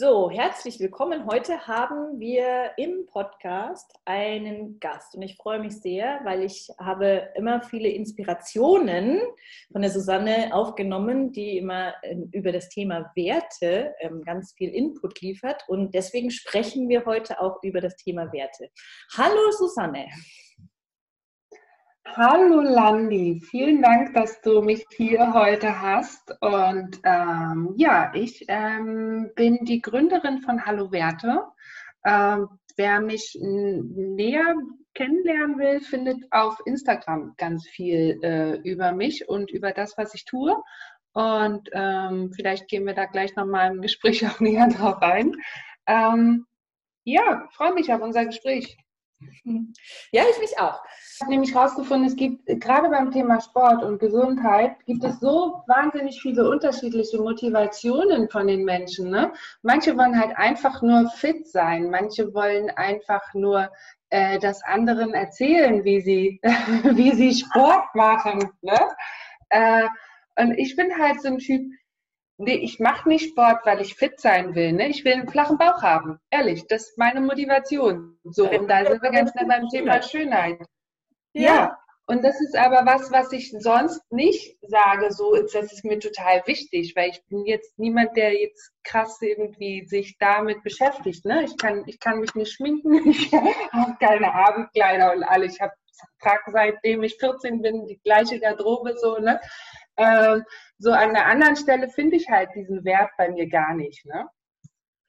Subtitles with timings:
[0.00, 1.26] So, herzlich willkommen.
[1.26, 7.28] Heute haben wir im Podcast einen Gast und ich freue mich sehr, weil ich habe
[7.34, 9.20] immer viele Inspirationen
[9.70, 15.20] von der Susanne aufgenommen, die immer ähm, über das Thema Werte ähm, ganz viel Input
[15.20, 18.70] liefert und deswegen sprechen wir heute auch über das Thema Werte.
[19.18, 20.06] Hallo Susanne.
[22.06, 26.34] Hallo Landi, vielen Dank, dass du mich hier heute hast.
[26.40, 31.44] Und ähm, ja, ich ähm, bin die Gründerin von Hallo Werte.
[32.04, 34.54] Ähm, wer mich näher
[34.94, 40.24] kennenlernen will, findet auf Instagram ganz viel äh, über mich und über das, was ich
[40.24, 40.56] tue.
[41.12, 45.36] Und ähm, vielleicht gehen wir da gleich nochmal im Gespräch auch näher drauf ein.
[45.86, 46.46] Ähm,
[47.04, 48.78] ja, freue mich auf unser Gespräch.
[50.12, 50.82] Ja, ich mich auch.
[51.14, 55.62] Ich habe nämlich herausgefunden, es gibt gerade beim Thema Sport und Gesundheit gibt es so
[55.66, 59.10] wahnsinnig viele unterschiedliche Motivationen von den Menschen.
[59.10, 59.32] Ne?
[59.62, 63.70] Manche wollen halt einfach nur fit sein, manche wollen einfach nur
[64.08, 66.40] äh, das anderen erzählen, wie sie,
[66.94, 68.50] wie sie Sport machen.
[68.62, 68.80] Ne?
[69.50, 69.88] Äh,
[70.36, 71.70] und ich bin halt so ein Typ,
[72.40, 74.72] nee, ich mache nicht Sport, weil ich fit sein will.
[74.72, 74.88] Ne?
[74.88, 76.18] Ich will einen flachen Bauch haben.
[76.30, 78.18] Ehrlich, das ist meine Motivation.
[78.24, 80.58] So, und da sind wir ganz nah beim Thema Schönheit.
[81.32, 81.42] Ja.
[81.42, 81.78] ja.
[82.06, 86.42] Und das ist aber was, was ich sonst nicht sage, so, das ist mir total
[86.44, 91.24] wichtig, weil ich bin jetzt niemand, der jetzt krass irgendwie sich damit beschäftigt.
[91.24, 91.44] Ne?
[91.44, 95.46] Ich, kann, ich kann mich nicht schminken, ich habe keine Abendkleider und alle.
[95.46, 95.72] Ich habe
[96.20, 99.18] trage seitdem ich 14 bin die gleiche Garderobe so.
[99.18, 99.40] Ne?
[100.00, 100.44] Ähm,
[100.78, 104.04] so an der anderen Stelle finde ich halt diesen Wert bei mir gar nicht.
[104.06, 104.26] Ne?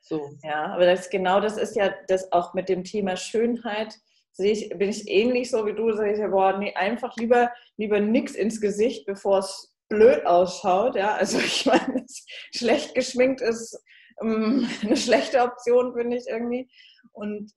[0.01, 0.29] So.
[0.43, 3.97] Ja, aber das genau das ist ja das auch mit dem Thema Schönheit.
[4.33, 7.99] Sehe ich, bin ich ähnlich so wie du, sage ich ja, nee, einfach lieber, lieber
[7.99, 10.95] nix ins Gesicht, bevor es blöd ausschaut.
[10.95, 12.05] Ja, also ich meine,
[12.53, 13.77] schlecht geschminkt ist
[14.21, 16.69] ähm, eine schlechte Option, finde ich irgendwie.
[17.11, 17.51] Und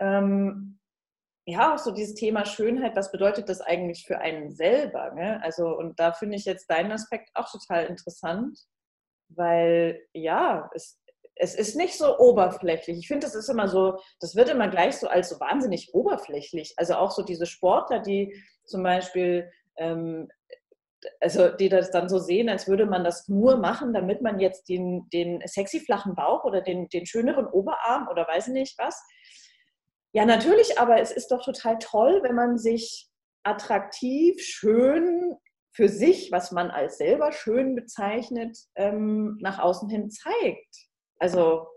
[0.00, 0.79] ähm,
[1.50, 5.12] ja, auch so dieses Thema Schönheit, was bedeutet das eigentlich für einen selber?
[5.12, 5.40] Ne?
[5.42, 8.58] Also, und da finde ich jetzt deinen Aspekt auch total interessant,
[9.28, 10.98] weil ja, es,
[11.34, 12.98] es ist nicht so oberflächlich.
[12.98, 16.74] Ich finde, das ist immer so, das wird immer gleich so als so wahnsinnig oberflächlich.
[16.76, 18.34] Also auch so diese Sportler, die
[18.64, 20.28] zum Beispiel, ähm,
[21.20, 24.68] also die das dann so sehen, als würde man das nur machen, damit man jetzt
[24.68, 29.02] den, den sexy flachen Bauch oder den, den schöneren Oberarm oder weiß nicht was
[30.12, 33.08] ja, natürlich, aber es ist doch total toll, wenn man sich
[33.42, 35.36] attraktiv, schön
[35.72, 40.76] für sich, was man als selber schön bezeichnet, ähm, nach außen hin zeigt.
[41.18, 41.68] Also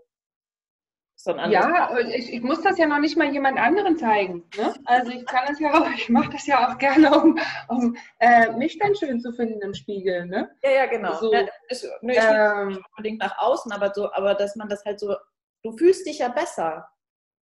[1.16, 4.44] so ein Ja, ich, ich, muss das ja noch nicht mal jemand anderen zeigen.
[4.56, 4.74] Ne?
[4.84, 8.52] Also ich kann das ja auch, ich mache das ja auch gerne, um, um äh,
[8.52, 10.26] mich dann schön zu finden im Spiegel.
[10.26, 10.50] Ne?
[10.62, 11.14] Ja, ja, genau.
[11.14, 14.68] So, ja, ist, ne, ich ähm, nicht unbedingt nach außen, aber so, aber dass man
[14.68, 15.14] das halt so,
[15.62, 16.88] du fühlst dich ja besser.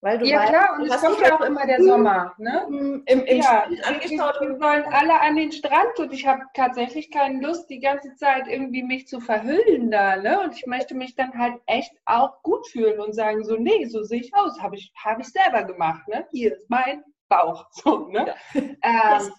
[0.05, 2.35] Weil du ja weißt, klar, und es kommt ja auch immer der Sommer.
[2.38, 2.63] Ne?
[2.67, 4.39] Im, im ja, angeschaut.
[4.39, 8.47] Wir wollen alle an den Strand und ich habe tatsächlich keine Lust, die ganze Zeit
[8.47, 10.17] irgendwie mich zu verhüllen da.
[10.17, 10.39] Ne?
[10.41, 14.03] Und ich möchte mich dann halt echt auch gut fühlen und sagen, so, nee, so
[14.03, 16.07] sehe ich aus, habe ich, hab ich selber gemacht.
[16.07, 16.27] Ne?
[16.31, 17.66] Hier ist mein Bauch.
[17.72, 18.35] So, ne?
[18.53, 19.17] Ja.
[19.17, 19.31] Ähm,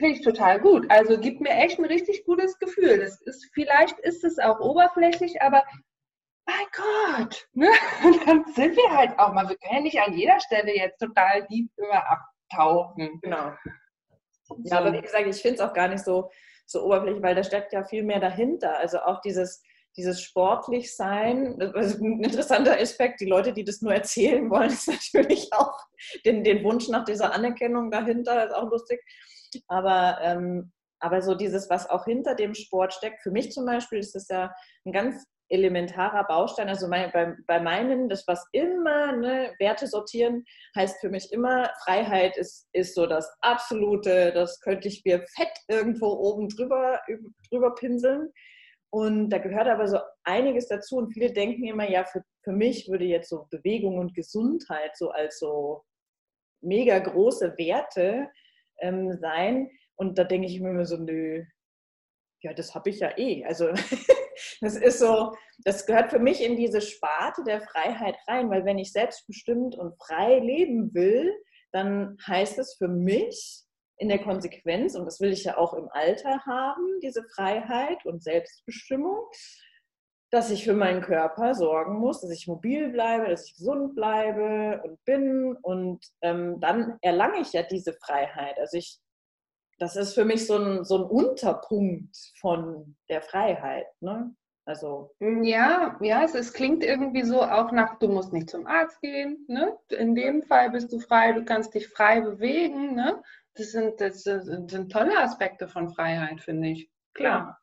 [0.00, 0.90] Finde ich total gut.
[0.90, 2.98] Also gibt mir echt ein richtig gutes Gefühl.
[2.98, 5.62] Das ist, vielleicht ist es auch oberflächlich, aber
[6.48, 7.68] mein Gott, ne?
[8.04, 10.98] Und dann sind wir halt auch mal, wir können ja nicht an jeder Stelle jetzt
[10.98, 13.20] total tief immer abtauchen.
[13.22, 13.52] Genau.
[14.64, 16.30] Ja, aber wie gesagt, ich finde es auch gar nicht so,
[16.66, 18.78] so oberflächlich, weil da steckt ja viel mehr dahinter.
[18.78, 19.62] Also auch dieses,
[19.96, 24.88] dieses sportlich sein, also ein interessanter Aspekt, die Leute, die das nur erzählen wollen, ist
[24.88, 25.78] natürlich auch
[26.24, 29.02] den, den Wunsch nach dieser Anerkennung dahinter, ist auch lustig.
[29.66, 33.98] Aber, ähm, aber so dieses, was auch hinter dem Sport steckt, für mich zum Beispiel
[33.98, 34.54] ist das ja
[34.86, 36.68] ein ganz elementarer Baustein.
[36.68, 40.44] Also mein, bei, bei meinen, das was immer, ne, Werte sortieren,
[40.76, 45.52] heißt für mich immer, Freiheit ist, ist so das Absolute, das könnte ich mir fett
[45.68, 47.00] irgendwo oben drüber,
[47.50, 48.30] drüber pinseln.
[48.90, 50.96] Und da gehört aber so einiges dazu.
[50.96, 55.10] Und viele denken immer, ja, für, für mich würde jetzt so Bewegung und Gesundheit so
[55.10, 55.82] als so
[56.62, 58.28] mega große Werte
[58.80, 59.70] ähm, sein.
[59.96, 61.44] Und da denke ich mir immer so, nö,
[62.42, 63.44] ja, das habe ich ja eh.
[63.44, 63.68] Also
[64.60, 68.78] das ist so, das gehört für mich in diese Sparte der Freiheit rein, weil wenn
[68.78, 71.32] ich selbstbestimmt und frei leben will,
[71.72, 73.64] dann heißt es für mich
[73.98, 78.22] in der Konsequenz, und das will ich ja auch im Alter haben, diese Freiheit und
[78.22, 79.26] Selbstbestimmung,
[80.30, 84.82] dass ich für meinen Körper sorgen muss, dass ich mobil bleibe, dass ich gesund bleibe
[84.84, 85.56] und bin.
[85.62, 88.58] Und ähm, dann erlange ich ja diese Freiheit.
[88.58, 88.98] Also ich,
[89.78, 93.86] das ist für mich so ein, so ein Unterpunkt von der Freiheit.
[94.00, 94.34] Ne?
[94.64, 99.00] Also ja, ja, es, es, klingt irgendwie so auch nach, du musst nicht zum Arzt
[99.00, 99.44] gehen.
[99.48, 99.76] Ne?
[99.88, 102.94] In dem Fall bist du frei, du kannst dich frei bewegen.
[102.94, 103.22] Ne?
[103.54, 106.90] Das, sind, das sind tolle Aspekte von Freiheit, finde ich.
[107.14, 107.60] Klar.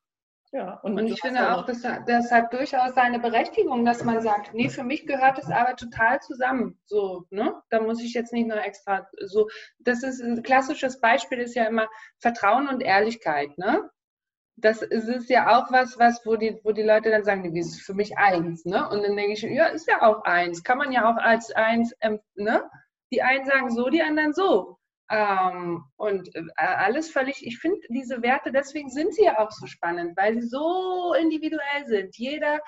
[0.56, 4.54] Ja, und, und ich finde auch, das, das hat durchaus seine Berechtigung, dass man sagt,
[4.54, 6.80] nee, für mich gehört das aber total zusammen.
[6.86, 7.62] So, ne?
[7.69, 9.50] Da muss ich jetzt nicht nur extra so.
[9.80, 13.90] Das ist ein klassisches Beispiel, ist ja immer Vertrauen und Ehrlichkeit, ne?
[14.56, 17.60] Das ist, ist ja auch was, was, wo die, wo die Leute dann sagen, nee,
[17.60, 18.88] das ist für mich eins, ne?
[18.88, 20.63] Und dann denke ich, ja, ist ja auch eins.
[20.63, 21.94] Kann man ja auch als eins,
[22.36, 22.63] ne?
[23.12, 24.78] Die einen sagen so, die anderen so.
[25.10, 29.68] Ähm, und äh, alles völlig, ich finde diese Werte, deswegen sind sie ja auch so
[29.68, 32.18] spannend, weil sie so individuell sind.
[32.18, 32.60] Jeder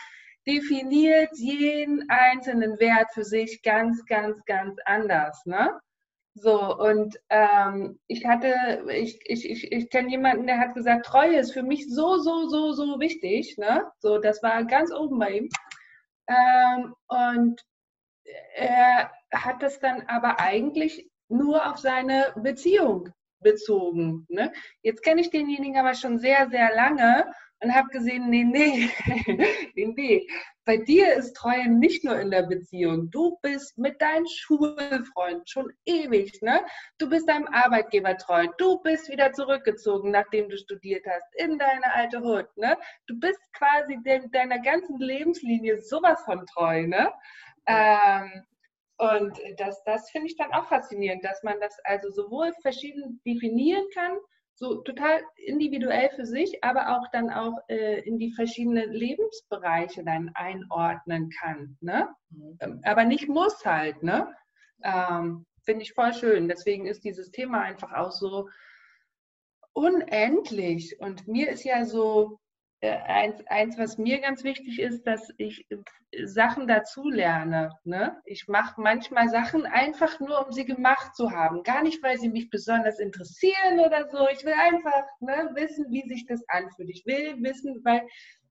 [0.47, 5.45] definiert jeden einzelnen Wert für sich ganz, ganz, ganz anders.
[5.45, 5.79] Ne?
[6.35, 11.39] So, und ähm, ich hatte, ich, ich, ich, ich kenne jemanden, der hat gesagt, Treue
[11.39, 13.57] ist für mich so, so, so, so wichtig.
[13.57, 13.85] Ne?
[13.99, 15.49] So, das war ganz oben bei ihm.
[16.27, 17.61] Ähm, und
[18.55, 23.09] er hat das dann aber eigentlich nur auf seine Beziehung
[23.39, 24.25] bezogen.
[24.29, 24.51] Ne?
[24.81, 27.25] Jetzt kenne ich denjenigen aber schon sehr, sehr lange
[27.59, 28.89] und habe gesehen, nee, nee,
[29.75, 30.27] nee, nee.
[30.65, 33.09] Bei dir ist Treue nicht nur in der Beziehung.
[33.09, 36.61] Du bist mit deinem Schulfreund schon ewig, ne?
[36.97, 38.45] Du bist deinem Arbeitgeber treu.
[38.57, 42.77] Du bist wieder zurückgezogen, nachdem du studiert hast, in deine alte Hut, ne?
[43.07, 47.11] Du bist quasi de deiner ganzen Lebenslinie sowas von treu, ne?
[47.65, 48.43] Ähm,
[48.97, 53.85] und das, das finde ich dann auch faszinierend, dass man das also sowohl verschieden definieren
[53.93, 54.17] kann,
[54.55, 60.31] so total individuell für sich, aber auch dann auch äh, in die verschiedenen Lebensbereiche dann
[60.33, 61.77] einordnen kann.
[61.79, 62.09] Ne?
[62.31, 62.81] Mhm.
[62.83, 64.01] Aber nicht muss halt.
[64.01, 64.33] Ne?
[64.83, 66.47] Ähm, finde ich voll schön.
[66.47, 68.49] Deswegen ist dieses Thema einfach auch so
[69.73, 70.99] unendlich.
[70.99, 72.39] Und mir ist ja so
[72.81, 77.71] eins, eins, was mir ganz wichtig ist, dass ich äh, Sachen dazulerne.
[77.83, 78.21] Ne?
[78.25, 81.63] Ich mache manchmal Sachen einfach nur, um sie gemacht zu haben.
[81.63, 84.27] Gar nicht, weil sie mich besonders interessieren oder so.
[84.29, 86.89] Ich will einfach ne, wissen, wie sich das anfühlt.
[86.89, 88.07] Ich will wissen, weil,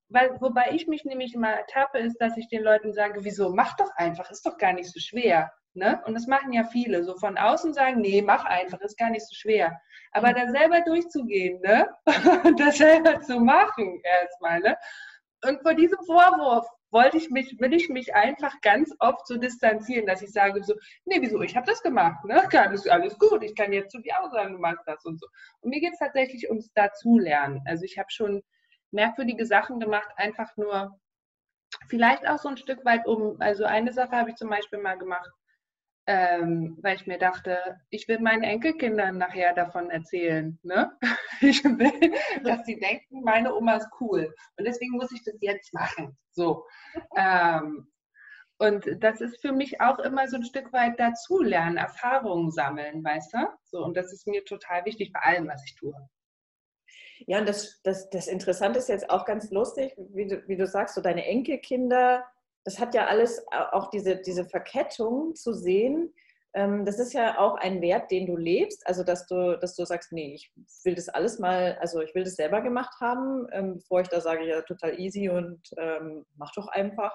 [0.09, 3.77] weil, wobei ich mich nämlich immer ertappe, ist, dass ich den Leuten sage, wieso, mach
[3.77, 5.51] doch einfach, ist doch gar nicht so schwer.
[5.75, 6.01] Ne?
[6.07, 7.05] Und das machen ja viele.
[7.05, 9.79] So von außen sagen, nee, mach einfach, ist gar nicht so schwer.
[10.13, 11.87] Aber da selber durchzugehen, ne?
[12.57, 14.77] das selber zu machen erstmal, ne?
[15.45, 20.07] Und vor diesem Vorwurf wollte ich mich, will ich mich einfach ganz oft so distanzieren,
[20.07, 20.75] dass ich sage so,
[21.05, 22.43] nee, wieso, ich habe das gemacht, ne?
[22.59, 25.27] Alles, alles gut, ich kann jetzt zu dir auch sagen, du machst das und so.
[25.61, 27.61] Und mir geht es tatsächlich ums Dazulernen.
[27.67, 28.43] Also ich habe schon
[28.97, 30.99] merkwürdige Sachen gemacht, einfach nur
[31.89, 34.99] vielleicht auch so ein Stück weit um, also eine Sache habe ich zum Beispiel mal
[34.99, 35.31] gemacht,
[36.09, 40.59] ähm, weil ich mir dachte, ich will meinen Enkelkindern nachher davon erzählen.
[40.63, 40.91] Ne?
[41.43, 42.15] Ich will,
[42.45, 44.35] dass sie denken, meine Oma ist cool.
[44.57, 46.17] Und deswegen muss ich das jetzt machen.
[46.31, 46.65] So.
[47.15, 47.93] Ähm,
[48.57, 53.35] und das ist für mich auch immer so ein Stück weit dazulernen, Erfahrungen sammeln, weißt
[53.35, 53.39] du?
[53.65, 55.93] So, und das ist mir total wichtig bei allem, was ich tue.
[57.27, 60.67] Ja, und das, das, das Interessante ist jetzt auch ganz lustig, wie du, wie du
[60.67, 62.25] sagst, so deine Enkelkinder
[62.67, 66.13] das hat ja alles äh, auch diese, diese Verkettung zu sehen.
[66.53, 68.85] Ähm, das ist ja auch ein Wert, den du lebst.
[68.87, 70.53] Also, dass du, dass du sagst, nee, ich
[70.85, 74.21] will das alles mal, also ich will das selber gemacht haben, ähm, bevor ich da
[74.21, 77.13] sage, ja, total easy und ähm, mach doch einfach.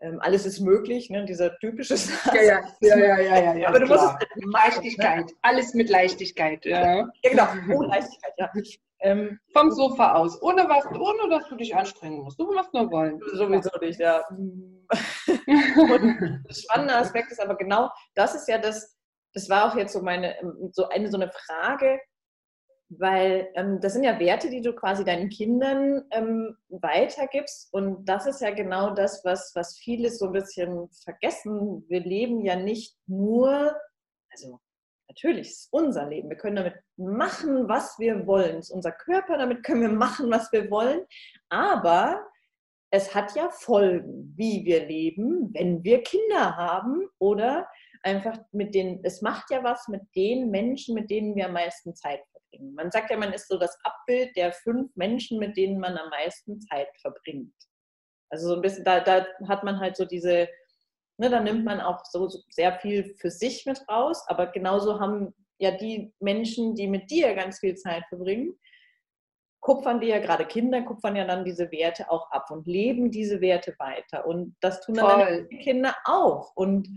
[0.00, 1.24] Ähm, alles ist möglich, ne?
[1.24, 2.34] dieser typische Satz.
[2.34, 4.12] Ja, ja, ja, ja, ja, ja Aber du klar.
[4.12, 6.64] musst es mit Leichtigkeit, alles mit Leichtigkeit.
[6.64, 8.50] Ja, ja genau, oh, Leichtigkeit, ja.
[9.04, 12.40] Ähm, Vom Sofa aus, ohne was, ohne dass du dich anstrengen musst.
[12.40, 13.20] Du musst nur wollen.
[13.34, 14.24] Sowieso nicht, ja.
[14.30, 14.88] Und
[16.48, 18.96] der spannende Aspekt ist aber genau, das ist ja das,
[19.34, 20.34] das war auch jetzt so meine,
[20.72, 22.00] so eine, so eine Frage,
[22.88, 27.74] weil ähm, das sind ja Werte, die du quasi deinen Kindern ähm, weitergibst.
[27.74, 31.84] Und das ist ja genau das, was, was viele so ein bisschen vergessen.
[31.88, 33.76] Wir leben ja nicht nur,
[34.30, 34.60] also
[35.08, 36.30] Natürlich, es ist unser Leben.
[36.30, 38.58] Wir können damit machen, was wir wollen.
[38.58, 41.04] Es ist unser Körper, damit können wir machen, was wir wollen.
[41.50, 42.26] Aber
[42.90, 47.68] es hat ja Folgen, wie wir leben, wenn wir Kinder haben oder
[48.02, 51.94] einfach mit den, es macht ja was mit den Menschen, mit denen wir am meisten
[51.94, 52.74] Zeit verbringen.
[52.74, 56.08] Man sagt ja, man ist so das Abbild der fünf Menschen, mit denen man am
[56.10, 57.54] meisten Zeit verbringt.
[58.30, 60.48] Also so ein bisschen, da, da hat man halt so diese,
[61.18, 65.00] ne, da nimmt man auch so, so sehr viel für sich mit raus, aber genauso
[65.00, 68.58] haben ja die Menschen, die mit dir ganz viel Zeit verbringen,
[69.60, 73.40] kupfern die ja gerade Kinder, kupfern ja dann diese Werte auch ab und leben diese
[73.40, 74.26] Werte weiter.
[74.26, 76.52] Und das tun dann die Kinder auch.
[76.54, 76.88] Und,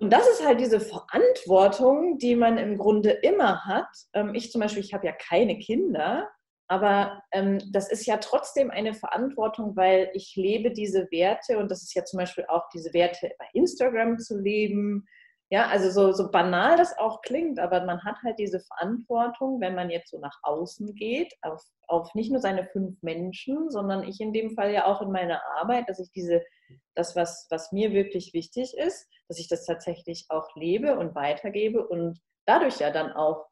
[0.00, 3.88] und das ist halt diese Verantwortung, die man im Grunde immer hat.
[4.12, 6.28] Ähm, ich zum Beispiel, ich habe ja keine Kinder,
[6.68, 11.82] aber ähm, das ist ja trotzdem eine Verantwortung, weil ich lebe diese Werte und das
[11.82, 15.06] ist ja zum Beispiel auch diese Werte bei Instagram zu leben,
[15.50, 19.74] ja, also so, so banal das auch klingt, aber man hat halt diese Verantwortung, wenn
[19.74, 24.20] man jetzt so nach außen geht, auf, auf nicht nur seine fünf Menschen, sondern ich
[24.20, 26.44] in dem Fall ja auch in meiner Arbeit, dass ich diese,
[26.94, 31.86] das, was, was mir wirklich wichtig ist, dass ich das tatsächlich auch lebe und weitergebe
[31.86, 33.46] und dadurch ja dann auch,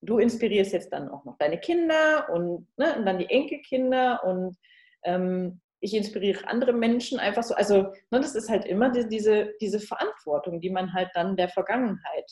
[0.00, 4.56] du inspirierst jetzt dann auch noch deine Kinder und, ne, und dann die Enkelkinder und
[5.04, 7.54] ähm, ich inspiriere andere Menschen einfach so.
[7.54, 11.48] Also ne, das ist halt immer die, diese, diese Verantwortung, die man halt dann der
[11.48, 12.30] Vergangenheit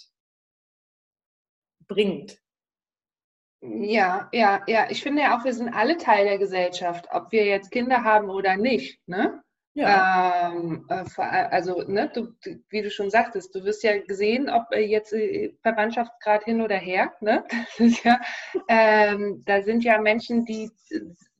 [1.86, 2.38] bringt.
[3.62, 4.90] Ja, ja, ja.
[4.90, 8.30] Ich finde ja auch, wir sind alle Teil der Gesellschaft, ob wir jetzt Kinder haben
[8.30, 9.00] oder nicht.
[9.08, 9.42] Ne?
[9.76, 10.52] Ja.
[10.54, 12.28] Ähm, äh, also, ne, du,
[12.70, 17.12] wie du schon sagtest, du wirst ja gesehen, ob jetzt äh, Verwandtschaftsgrad hin oder her.
[17.20, 17.44] Ne?
[18.02, 18.18] Ja,
[18.68, 20.70] ähm, da sind ja Menschen, die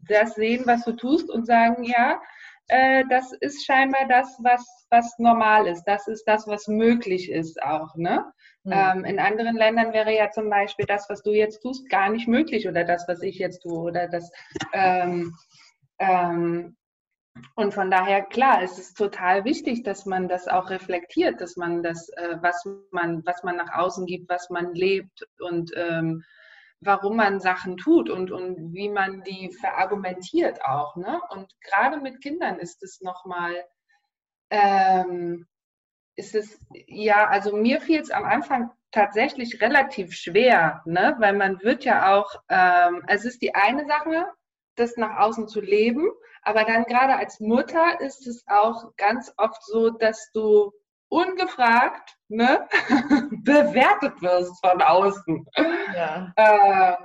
[0.07, 2.21] das sehen, was du tust und sagen, ja,
[2.69, 5.85] äh, das ist scheinbar das, was, was normal ist.
[5.85, 7.95] Das ist das, was möglich ist auch.
[7.97, 8.23] Ne?
[8.65, 8.73] Mhm.
[8.73, 12.29] Ähm, in anderen Ländern wäre ja zum Beispiel das, was du jetzt tust, gar nicht
[12.29, 14.31] möglich oder das, was ich jetzt tue oder das.
[14.75, 15.35] Ähm,
[15.99, 16.77] ähm,
[17.55, 21.83] und von daher, klar, es ist total wichtig, dass man das auch reflektiert, dass man
[21.83, 26.23] das, äh, was man, was man nach außen gibt, was man lebt und ähm,
[26.81, 30.97] warum man Sachen tut und, und wie man die verargumentiert auch.
[30.97, 31.21] Ne?
[31.31, 33.55] Und gerade mit Kindern ist es nochmal,
[34.51, 35.47] ähm,
[36.17, 41.17] ist es, ja, also mir fiel es am Anfang tatsächlich relativ schwer, ne?
[41.19, 44.27] weil man wird ja auch, ähm, es ist die eine Sache,
[44.77, 46.11] das nach außen zu leben,
[46.47, 50.73] aber dann gerade als Mutter ist es auch ganz oft so, dass du
[51.09, 52.69] ungefragt ne,
[53.43, 55.45] bewertet wirst von außen.
[55.95, 56.33] Ja.
[56.37, 56.97] Äh,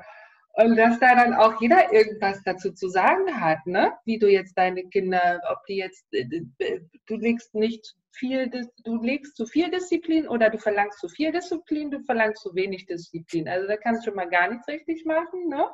[0.63, 3.93] und dass da dann auch jeder irgendwas dazu zu sagen hat, ne?
[4.05, 8.51] Wie du jetzt deine Kinder, ob die jetzt, äh, du legst nicht viel,
[8.83, 12.86] du legst zu viel Disziplin oder du verlangst zu viel Disziplin, du verlangst zu wenig
[12.86, 13.48] Disziplin.
[13.48, 15.65] Also da kannst du schon mal gar nichts richtig machen, ne?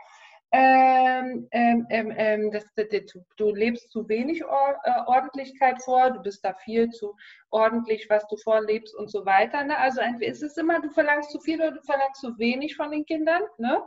[0.51, 6.11] Ähm, ähm, ähm, ähm das, das, das, du lebst zu wenig Or äh, Ordentlichkeit vor,
[6.11, 7.15] du bist da viel zu
[7.49, 9.63] ordentlich, was du vorlebst und so weiter.
[9.63, 9.77] Ne?
[9.77, 12.91] Also entweder ist es immer, du verlangst zu viel oder du verlangst zu wenig von
[12.91, 13.41] den Kindern.
[13.57, 13.83] Ne?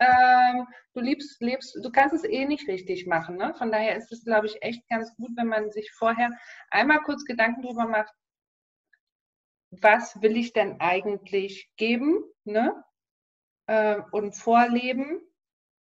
[0.00, 3.36] Ähm, du liebst, lebst, du kannst es eh nicht richtig machen.
[3.36, 3.54] Ne?
[3.54, 6.30] Von daher ist es, glaube ich, echt ganz gut, wenn man sich vorher
[6.70, 8.14] einmal kurz Gedanken darüber macht,
[9.70, 12.84] was will ich denn eigentlich geben ne?
[13.66, 15.20] Äh, und vorleben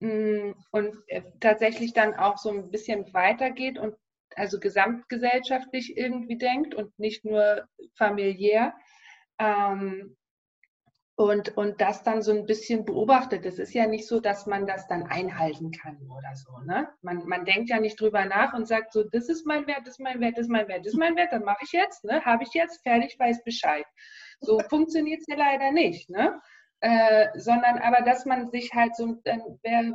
[0.03, 3.95] und äh, tatsächlich dann auch so ein bisschen weitergeht und
[4.35, 8.75] also gesamtgesellschaftlich irgendwie denkt und nicht nur familiär.
[9.39, 10.17] Ähm,
[11.15, 13.45] und, und das dann so ein bisschen beobachtet.
[13.45, 16.59] Es ist ja nicht so, dass man das dann einhalten kann oder so.
[16.65, 16.89] Ne?
[17.03, 19.95] Man, man denkt ja nicht drüber nach und sagt so, das ist mein Wert, das
[19.95, 22.03] ist mein Wert, das ist mein Wert, das ist mein Wert, dann mache ich jetzt,
[22.05, 22.25] ne?
[22.25, 23.85] habe ich jetzt, fertig, weiß Bescheid.
[24.41, 26.09] So funktioniert es ja leider nicht.
[26.09, 26.41] Ne?
[26.83, 29.93] Äh, sondern aber, dass man sich halt so, äh, wer,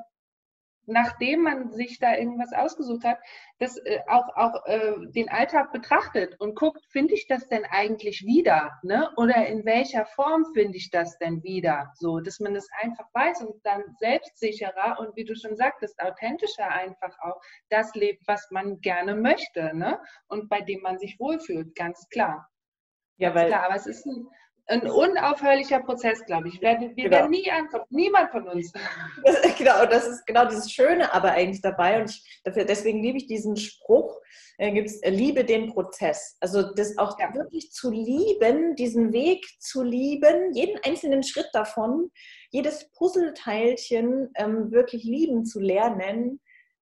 [0.86, 3.20] nachdem man sich da irgendwas ausgesucht hat,
[3.60, 8.24] das äh, auch, auch äh, den Alltag betrachtet und guckt, finde ich das denn eigentlich
[8.24, 8.80] wieder?
[8.84, 9.12] Ne?
[9.18, 11.92] Oder in welcher Form finde ich das denn wieder?
[11.96, 16.70] So, dass man es einfach weiß und dann selbstsicherer und wie du schon sagtest, authentischer
[16.70, 20.00] einfach auch das lebt, was man gerne möchte ne?
[20.30, 22.48] und bei dem man sich wohlfühlt, ganz klar.
[23.18, 24.30] Ja, weil, klar, aber es ist ein,
[24.68, 26.62] ein unaufhörlicher Prozess, glaube ich.
[26.62, 27.12] Wir, wir genau.
[27.12, 28.72] werden nie ankommen, niemand von uns.
[29.24, 32.02] Das, genau, das ist genau dieses Schöne aber eigentlich dabei.
[32.02, 34.20] Und ich, dafür, deswegen liebe ich diesen Spruch,
[34.58, 36.38] äh, gibt's, äh, liebe den Prozess.
[36.40, 37.34] Also das auch ja.
[37.34, 42.12] wirklich zu lieben, diesen Weg zu lieben, jeden einzelnen Schritt davon,
[42.52, 46.40] jedes Puzzleteilchen ähm, wirklich lieben zu lernen.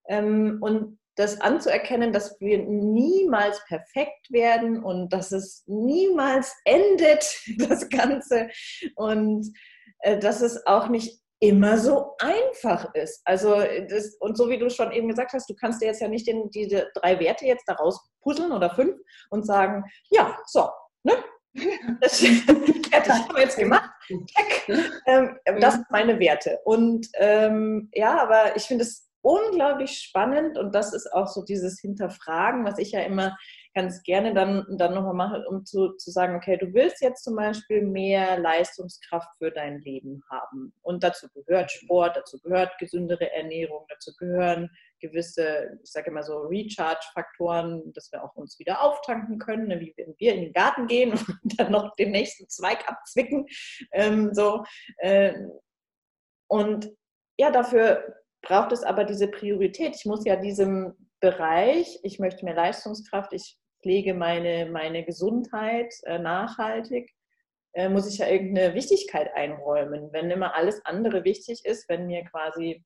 [0.08, 7.26] Ähm, und das anzuerkennen, dass wir niemals perfekt werden und dass es niemals endet,
[7.70, 8.50] das Ganze.
[8.96, 9.52] Und
[10.00, 13.22] äh, dass es auch nicht immer so einfach ist.
[13.26, 13.56] Also
[13.90, 16.28] das, und so wie du schon eben gesagt hast, du kannst dir jetzt ja nicht
[16.28, 18.98] den, diese drei Werte jetzt daraus puzzeln oder fünf
[19.30, 20.70] und sagen, ja, so,
[21.04, 21.14] ne,
[22.02, 22.22] Das,
[22.92, 23.90] das haben wir jetzt gemacht.
[25.08, 26.60] Ähm, das sind meine Werte.
[26.64, 31.80] Und ähm, ja, aber ich finde es unglaublich spannend und das ist auch so dieses
[31.80, 33.36] Hinterfragen, was ich ja immer
[33.74, 37.36] ganz gerne dann, dann nochmal mache, um zu, zu sagen, okay, du willst jetzt zum
[37.36, 40.74] Beispiel mehr Leistungskraft für dein Leben haben.
[40.84, 46.38] Und dazu gehört Sport, dazu gehört gesündere Ernährung, dazu gehören gewisse, ich sage immer so
[46.42, 50.86] Recharge-Faktoren, dass wir auch uns wieder auftanken können, ne, wie wenn wir in den Garten
[50.86, 51.14] gehen
[51.44, 53.48] und dann noch den nächsten Zweig abzwicken.
[53.92, 54.64] Ähm, so.
[54.98, 55.34] Äh,
[56.48, 56.92] und
[57.38, 59.96] ja, dafür braucht es aber diese Priorität.
[59.96, 66.20] Ich muss ja diesem Bereich, ich möchte mehr Leistungskraft, ich pflege meine, meine Gesundheit äh,
[66.20, 67.12] nachhaltig,
[67.74, 70.10] äh, muss ich ja irgendeine Wichtigkeit einräumen.
[70.12, 72.84] Wenn immer alles andere wichtig ist, wenn mir quasi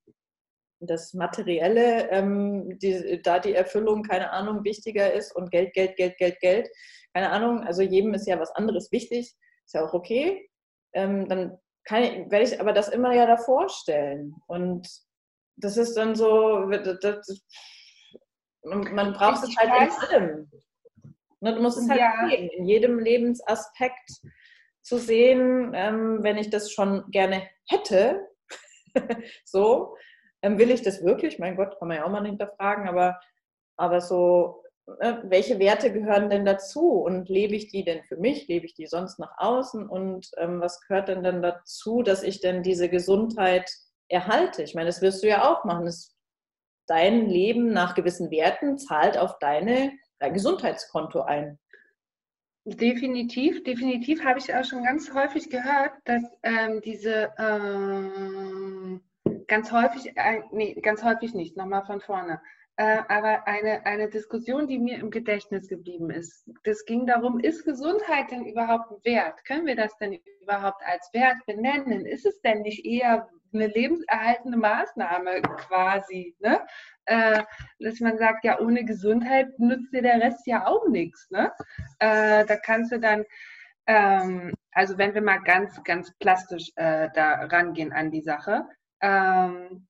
[0.81, 6.17] das Materielle, ähm, die, da die Erfüllung, keine Ahnung, wichtiger ist und Geld, Geld, Geld,
[6.17, 6.69] Geld, Geld,
[7.13, 9.35] keine Ahnung, also jedem ist ja was anderes wichtig,
[9.65, 10.49] ist ja auch okay,
[10.93, 11.57] ähm, dann
[11.91, 14.35] ich, werde ich aber das immer ja davor stellen.
[14.47, 14.87] Und
[15.59, 17.41] das ist dann so, das,
[18.63, 20.51] man braucht es halt in allem.
[21.41, 22.27] Ne, du musst es halt ja.
[22.29, 24.11] sehen, in jedem Lebensaspekt
[24.81, 28.27] zu sehen, ähm, wenn ich das schon gerne hätte,
[29.45, 29.95] so,
[30.41, 31.39] ähm, will ich das wirklich?
[31.39, 33.19] Mein Gott, kann man ja auch mal hinterfragen, aber,
[33.77, 34.63] aber so,
[34.99, 38.73] äh, welche Werte gehören denn dazu und lebe ich die denn für mich, lebe ich
[38.73, 42.89] die sonst nach außen und ähm, was gehört denn dann dazu, dass ich denn diese
[42.89, 43.69] Gesundheit
[44.09, 44.63] erhalte?
[44.63, 45.85] Ich meine, das wirst du ja auch machen.
[45.85, 46.15] Das,
[46.87, 51.57] dein Leben nach gewissen Werten zahlt auf deine dein Gesundheitskonto ein.
[52.65, 59.01] Definitiv, definitiv habe ich auch schon ganz häufig gehört, dass ähm, diese ähm,
[59.47, 62.41] ganz häufig, äh, nee, ganz häufig nicht, nochmal von vorne.
[62.79, 67.65] Äh, aber eine, eine Diskussion, die mir im Gedächtnis geblieben ist, das ging darum, ist
[67.65, 69.43] Gesundheit denn überhaupt ein Wert?
[69.43, 72.05] Können wir das denn überhaupt als Wert benennen?
[72.05, 76.65] Ist es denn nicht eher eine lebenserhaltende Maßnahme quasi, ne?
[77.03, 77.43] Äh,
[77.79, 81.29] dass man sagt, ja, ohne Gesundheit nützt dir der Rest ja auch nichts.
[81.31, 81.51] Ne?
[81.99, 83.25] Äh, da kannst du dann,
[83.87, 88.63] ähm, also wenn wir mal ganz, ganz plastisch äh, da rangehen an die Sache,
[89.01, 89.88] ähm,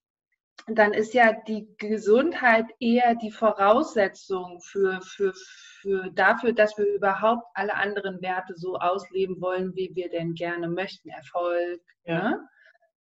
[0.77, 5.33] dann ist ja die Gesundheit eher die Voraussetzung für, für,
[5.81, 10.67] für dafür, dass wir überhaupt alle anderen Werte so ausleben wollen, wie wir denn gerne
[10.67, 11.09] möchten.
[11.09, 12.29] Erfolg, ja.
[12.29, 12.49] ne?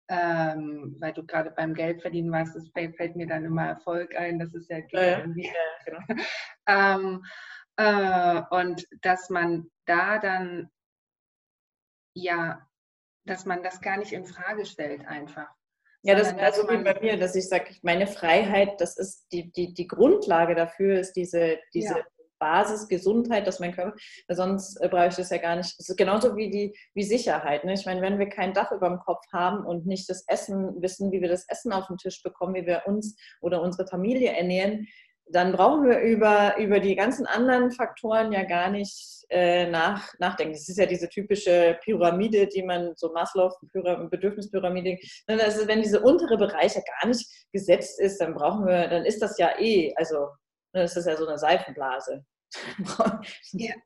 [0.09, 4.17] ähm, weil du gerade beim Geld verdienen warst, das fällt, fällt, mir dann immer Erfolg
[4.17, 5.53] ein, das ist ja, ja, ja
[5.85, 6.01] genau.
[6.67, 7.25] ähm,
[7.77, 10.71] äh, und dass man da dann
[12.15, 12.67] ja,
[13.25, 15.49] dass man das gar nicht in Frage stellt einfach.
[16.03, 19.51] Ja, das wäre so wie bei mir, dass ich sage, meine Freiheit, das ist die,
[19.51, 22.05] die, die Grundlage dafür, ist diese, diese ja.
[22.39, 23.97] Basisgesundheit, dass mein Körper,
[24.29, 25.79] sonst äh, brauche ich das ja gar nicht.
[25.79, 27.65] Das ist genauso wie die wie Sicherheit.
[27.65, 27.75] Ne?
[27.75, 31.11] Ich meine, wenn wir kein Dach über dem Kopf haben und nicht das Essen wissen,
[31.11, 34.87] wie wir das Essen auf den Tisch bekommen, wie wir uns oder unsere Familie ernähren,
[35.31, 40.55] dann brauchen wir über, über die ganzen anderen Faktoren ja gar nicht äh, nach, nachdenken.
[40.55, 46.37] Das ist ja diese typische Pyramide, die man so Maslow, Bedürfnispyramide, also wenn diese untere
[46.37, 50.29] Bereiche gar nicht gesetzt ist, dann brauchen wir, dann ist das ja eh, also
[50.73, 52.25] das ist ja so eine Seifenblase.
[53.53, 53.75] ja.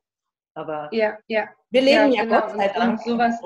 [0.54, 1.48] Aber ja, ja.
[1.70, 2.40] wir leben ja, ja genau.
[2.40, 3.00] Gott sei Dank.
[3.00, 3.40] Und sowas,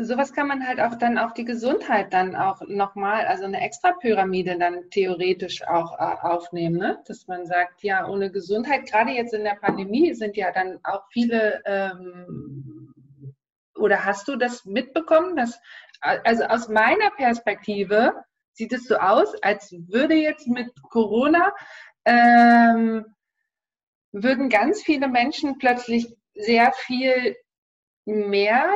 [0.00, 4.58] sowas kann man halt auch dann auf die Gesundheit dann auch nochmal, also eine Extra-Pyramide
[4.58, 7.02] dann theoretisch auch äh, aufnehmen, ne?
[7.06, 11.04] dass man sagt, ja, ohne Gesundheit, gerade jetzt in der Pandemie sind ja dann auch
[11.10, 12.94] viele, ähm,
[13.76, 15.60] oder hast du das mitbekommen, dass,
[16.00, 18.12] also aus meiner Perspektive
[18.52, 21.52] sieht es so aus, als würde jetzt mit Corona
[22.04, 23.04] ähm,
[24.12, 27.36] würden ganz viele Menschen plötzlich sehr viel
[28.06, 28.72] mehr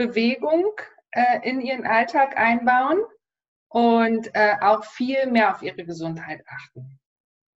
[0.00, 0.72] Bewegung
[1.10, 3.02] äh, in ihren Alltag einbauen
[3.68, 6.98] und äh, auch viel mehr auf ihre Gesundheit achten.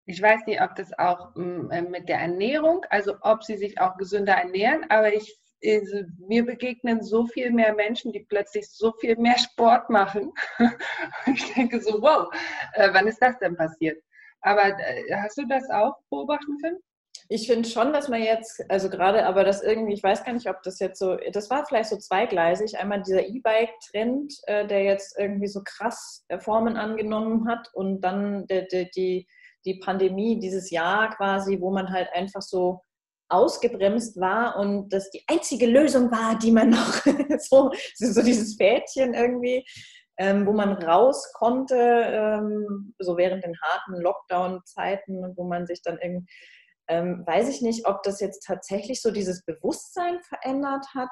[0.05, 3.79] Ich weiß nicht, ob das auch mm, äh, mit der Ernährung, also ob sie sich
[3.79, 8.91] auch gesünder ernähren, aber ich, also, mir begegnen so viel mehr Menschen, die plötzlich so
[8.99, 10.33] viel mehr Sport machen.
[11.33, 12.27] ich denke so, wow,
[12.73, 14.03] äh, wann ist das denn passiert?
[14.41, 16.79] Aber äh, hast du das auch beobachten können?
[17.29, 20.49] Ich finde schon, dass man jetzt, also gerade, aber das irgendwie, ich weiß gar nicht,
[20.49, 22.77] ob das jetzt so, das war vielleicht so zweigleisig.
[22.77, 28.45] Einmal dieser E-Bike-Trend, äh, der jetzt irgendwie so krass äh, Formen angenommen hat und dann
[28.47, 29.27] der, der, die,
[29.65, 32.81] die Pandemie dieses Jahr quasi, wo man halt einfach so
[33.29, 36.93] ausgebremst war und das die einzige Lösung war, die man noch
[37.39, 39.65] so, so dieses Fädchen irgendwie
[40.17, 45.97] ähm, wo man raus konnte, ähm, so während den harten Lockdown-Zeiten, wo man sich dann
[46.01, 46.27] irgendwie
[46.93, 51.09] ähm, weiß ich nicht, ob das jetzt tatsächlich so dieses Bewusstsein verändert hat.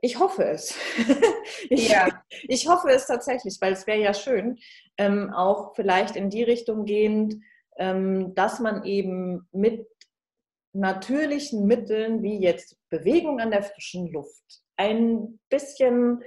[0.00, 0.76] Ich hoffe es.
[1.68, 2.22] ich, ja.
[2.42, 4.58] ich hoffe es tatsächlich, weil es wäre ja schön,
[4.98, 7.36] ähm, auch vielleicht in die Richtung gehend,
[7.76, 9.88] ähm, dass man eben mit
[10.72, 16.22] natürlichen Mitteln wie jetzt Bewegung an der frischen Luft, ein bisschen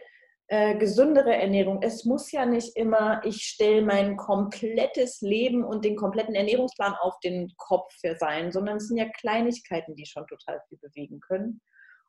[0.47, 1.79] äh, gesündere Ernährung.
[1.81, 7.19] Es muss ja nicht immer, ich stelle mein komplettes Leben und den kompletten Ernährungsplan auf
[7.19, 11.61] den Kopf sein, sondern es sind ja Kleinigkeiten, die schon total viel bewegen können.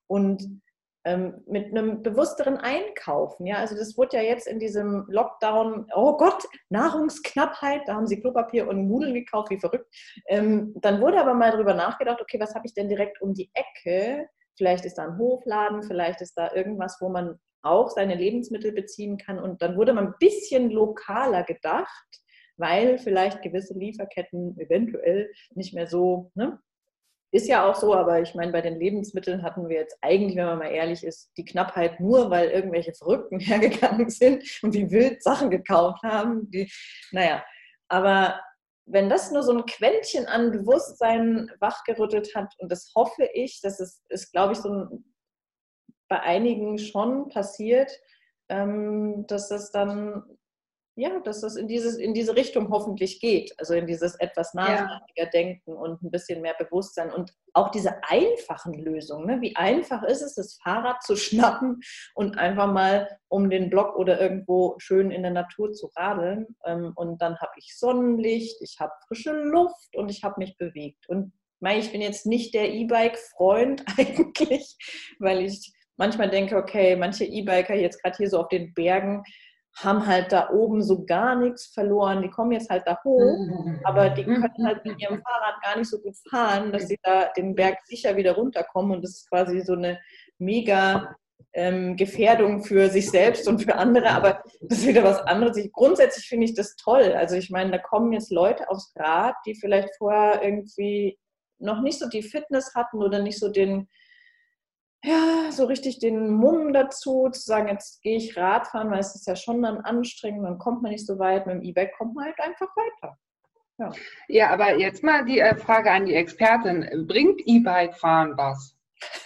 [0.06, 0.62] Und
[1.04, 3.46] ähm, mit einem bewussteren Einkaufen.
[3.46, 8.20] Ja, also das wurde ja jetzt in diesem Lockdown, oh Gott, Nahrungsknappheit, da haben sie
[8.20, 9.86] Klopapier und Nudeln gekauft, wie verrückt.
[10.26, 13.50] Ähm, dann wurde aber mal darüber nachgedacht, okay, was habe ich denn direkt um die
[13.54, 14.28] Ecke?
[14.58, 19.16] Vielleicht ist da ein Hofladen, vielleicht ist da irgendwas, wo man auch seine Lebensmittel beziehen
[19.16, 19.38] kann.
[19.38, 22.20] Und dann wurde man ein bisschen lokaler gedacht,
[22.56, 26.58] weil vielleicht gewisse Lieferketten eventuell nicht mehr so ne,
[27.30, 30.46] ist ja auch so, aber ich meine, bei den Lebensmitteln hatten wir jetzt eigentlich, wenn
[30.46, 35.22] man mal ehrlich ist, die Knappheit nur, weil irgendwelche Verrückten hergegangen sind und wie wild
[35.22, 36.50] Sachen gekauft haben.
[36.50, 36.70] Die,
[37.12, 37.44] naja,
[37.88, 38.40] aber
[38.90, 43.80] wenn das nur so ein Quäntchen an Bewusstsein wachgerüttelt hat, und das hoffe ich, dass
[43.80, 45.04] es ist, glaube ich, so ein,
[46.08, 47.90] bei einigen schon passiert,
[48.48, 50.37] ähm, dass das dann
[50.98, 53.54] ja, dass das in, dieses, in diese Richtung hoffentlich geht.
[53.58, 55.30] Also in dieses etwas nachhaltiger ja.
[55.30, 59.26] Denken und ein bisschen mehr Bewusstsein und auch diese einfachen Lösungen.
[59.26, 59.40] Ne?
[59.40, 61.80] Wie einfach ist es, das Fahrrad zu schnappen
[62.16, 66.48] und einfach mal um den Block oder irgendwo schön in der Natur zu radeln.
[66.66, 71.08] Ähm, und dann habe ich Sonnenlicht, ich habe frische Luft und ich habe mich bewegt.
[71.08, 71.32] Und
[71.76, 74.76] ich bin jetzt nicht der E-Bike-Freund eigentlich,
[75.20, 79.22] weil ich manchmal denke, okay, manche E-Biker jetzt gerade hier so auf den Bergen,
[79.82, 82.22] haben halt da oben so gar nichts verloren.
[82.22, 83.48] Die kommen jetzt halt da hoch,
[83.84, 87.30] aber die können halt mit ihrem Fahrrad gar nicht so gut fahren, dass sie da
[87.36, 88.96] den Berg sicher wieder runterkommen.
[88.96, 90.00] Und das ist quasi so eine
[90.38, 91.16] mega
[91.52, 94.10] ähm, Gefährdung für sich selbst und für andere.
[94.10, 95.56] Aber das ist wieder was anderes.
[95.56, 97.12] Ich, grundsätzlich finde ich das toll.
[97.14, 101.18] Also ich meine, da kommen jetzt Leute aufs Rad, die vielleicht vorher irgendwie
[101.58, 103.88] noch nicht so die Fitness hatten oder nicht so den
[105.04, 109.26] ja, so richtig den Mumm dazu, zu sagen, jetzt gehe ich Radfahren, weil es ist
[109.26, 111.46] ja schon dann anstrengend, dann kommt man nicht so weit.
[111.46, 113.16] Mit dem E-Bike kommt man halt einfach weiter.
[113.78, 113.92] Ja.
[114.26, 117.06] ja, aber jetzt mal die äh, Frage an die Expertin.
[117.06, 118.74] Bringt E-Bike fahren was?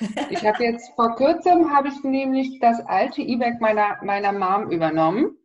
[0.29, 5.39] Ich habe jetzt vor kurzem habe ich nämlich das alte E-Bike meiner, meiner Mom übernommen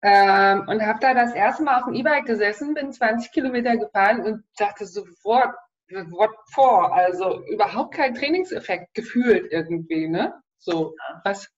[0.00, 4.22] ähm, und habe da das erste Mal auf dem E-Bike gesessen, bin 20 Kilometer gefahren
[4.22, 5.54] und dachte sofort,
[5.90, 6.92] what for?
[6.92, 10.34] Also überhaupt kein Trainingseffekt gefühlt irgendwie, ne?
[10.58, 10.94] So,
[11.24, 11.48] was?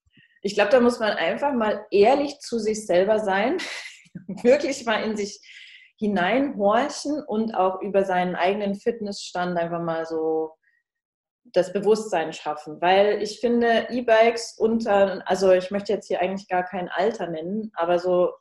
[0.42, 3.58] Ich glaube, da muss man einfach mal ehrlich zu sich selber sein,
[4.42, 5.40] wirklich mal in sich
[5.98, 10.52] hineinhorchen und auch über seinen eigenen Fitnessstand einfach mal so
[11.52, 16.64] das Bewusstsein schaffen, weil ich finde E-Bikes unter, also ich möchte jetzt hier eigentlich gar
[16.64, 18.32] kein Alter nennen, aber so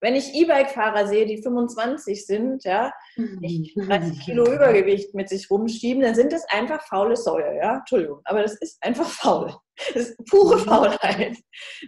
[0.00, 6.02] wenn ich E-Bike-Fahrer sehe, die 25 sind, ja, nicht 30 Kilo Übergewicht mit sich rumschieben,
[6.02, 9.54] dann sind das einfach faule Säue, ja, Entschuldigung, aber das ist einfach faul.
[9.94, 11.36] Das ist pure Faulheit,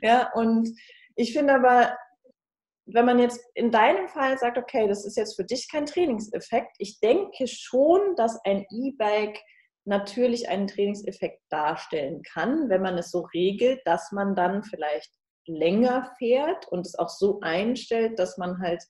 [0.02, 0.68] ja, und
[1.16, 1.96] ich finde aber,
[2.86, 6.76] wenn man jetzt in deinem Fall sagt, okay, das ist jetzt für dich kein Trainingseffekt,
[6.78, 9.38] ich denke schon, dass ein E-Bike
[9.84, 15.10] natürlich einen Trainingseffekt darstellen kann, wenn man es so regelt, dass man dann vielleicht
[15.48, 18.82] länger fährt und es auch so einstellt, dass man halt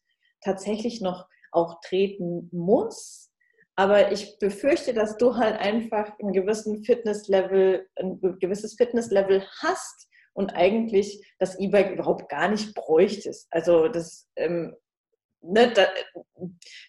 [0.43, 3.31] tatsächlich noch auch treten muss.
[3.77, 10.55] Aber ich befürchte, dass du halt einfach ein gewissen Fitnesslevel, ein gewisses Fitnesslevel hast und
[10.55, 13.47] eigentlich das E-Bike überhaupt gar nicht bräuchtest.
[13.51, 14.77] Also das, ähm,
[15.41, 15.73] ne,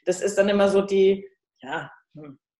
[0.05, 1.27] das, ist dann immer so die,
[1.61, 1.91] ja.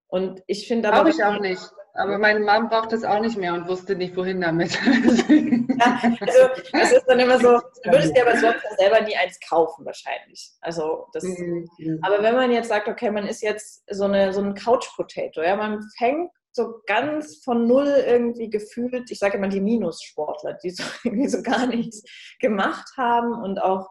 [0.09, 1.03] Und ich finde aber.
[1.03, 1.61] Glaube ich auch nicht.
[1.93, 4.73] Aber meine Mom braucht das auch nicht mehr und wusste nicht, wohin damit.
[4.73, 6.39] ja, also
[6.71, 10.51] das ist dann immer so, du würdest dir aber sonst selber nie eins kaufen wahrscheinlich.
[10.61, 11.67] Also das, mhm.
[12.01, 15.55] aber wenn man jetzt sagt, okay, man ist jetzt so, eine, so ein Couch-Potato, ja,
[15.55, 20.83] man fängt so ganz von null irgendwie gefühlt, ich sage immer die Minussportler, die so,
[21.03, 22.03] irgendwie so gar nichts
[22.39, 23.89] gemacht haben und auch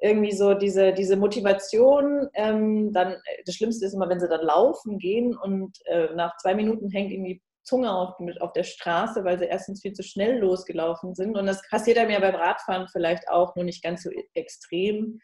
[0.00, 4.98] irgendwie so diese, diese Motivation, ähm, dann, das Schlimmste ist immer, wenn sie dann laufen
[4.98, 9.38] gehen und äh, nach zwei Minuten hängt ihnen die Zunge auf, auf der Straße, weil
[9.38, 11.36] sie erstens viel zu schnell losgelaufen sind.
[11.36, 15.20] Und das passiert einem ja beim Radfahren vielleicht auch, nur nicht ganz so extrem,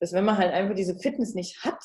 [0.00, 1.82] dass wenn man halt einfach diese Fitness nicht hat,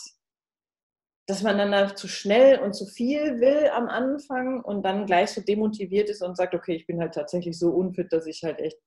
[1.26, 5.32] dass man dann da zu schnell und zu viel will am Anfang und dann gleich
[5.32, 8.60] so demotiviert ist und sagt, okay, ich bin halt tatsächlich so unfit, dass ich halt
[8.60, 8.78] echt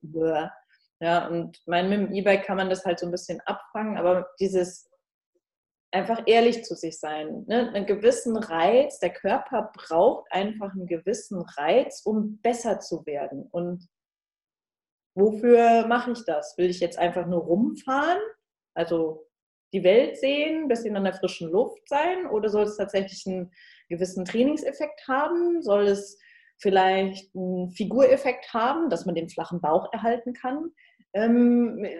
[1.01, 4.29] ja, und mein, mit dem E-Bike kann man das halt so ein bisschen abfangen, aber
[4.41, 4.91] dieses
[5.93, 7.45] einfach ehrlich zu sich sein.
[7.47, 7.73] Ne?
[7.73, 13.47] Einen gewissen Reiz, der Körper braucht einfach einen gewissen Reiz, um besser zu werden.
[13.51, 13.89] Und
[15.15, 16.57] wofür mache ich das?
[16.59, 18.21] Will ich jetzt einfach nur rumfahren?
[18.75, 19.27] Also
[19.73, 22.27] die Welt sehen, ein bisschen an der frischen Luft sein?
[22.27, 23.53] Oder soll es tatsächlich einen
[23.89, 25.63] gewissen Trainingseffekt haben?
[25.63, 26.19] Soll es
[26.59, 30.71] vielleicht einen Figureffekt haben, dass man den flachen Bauch erhalten kann?
[31.13, 31.99] Ähm, äh,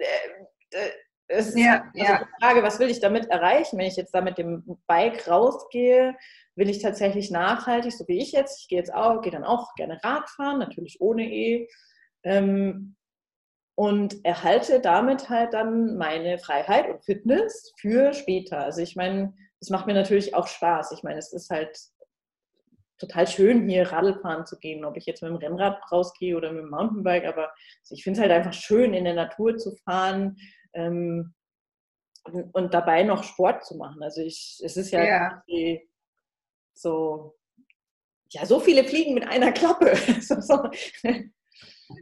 [0.71, 0.89] äh,
[1.29, 2.19] es ist ja, also ja.
[2.19, 6.15] die Frage, was will ich damit erreichen, wenn ich jetzt da mit dem Bike rausgehe?
[6.55, 9.75] Will ich tatsächlich nachhaltig, so wie ich jetzt, ich gehe jetzt auch, gehe dann auch
[9.75, 11.67] gerne Radfahren, natürlich ohne E.
[12.23, 12.95] Ähm,
[13.75, 18.59] und erhalte damit halt dann meine Freiheit und Fitness für später.
[18.59, 20.93] Also ich meine, es macht mir natürlich auch Spaß.
[20.93, 21.77] Ich meine, es ist halt
[22.97, 26.63] total schön, hier Radlfahren zu gehen, ob ich jetzt mit dem Rennrad rausgehe oder mit
[26.63, 27.53] dem Mountainbike, aber
[27.89, 30.37] ich finde es halt einfach schön, in der Natur zu fahren
[30.73, 31.33] ähm,
[32.53, 34.01] und dabei noch Sport zu machen.
[34.03, 35.43] Also ich, es ist ja, ja.
[36.73, 37.35] so,
[38.31, 39.93] ja, so viele Fliegen mit einer Klappe.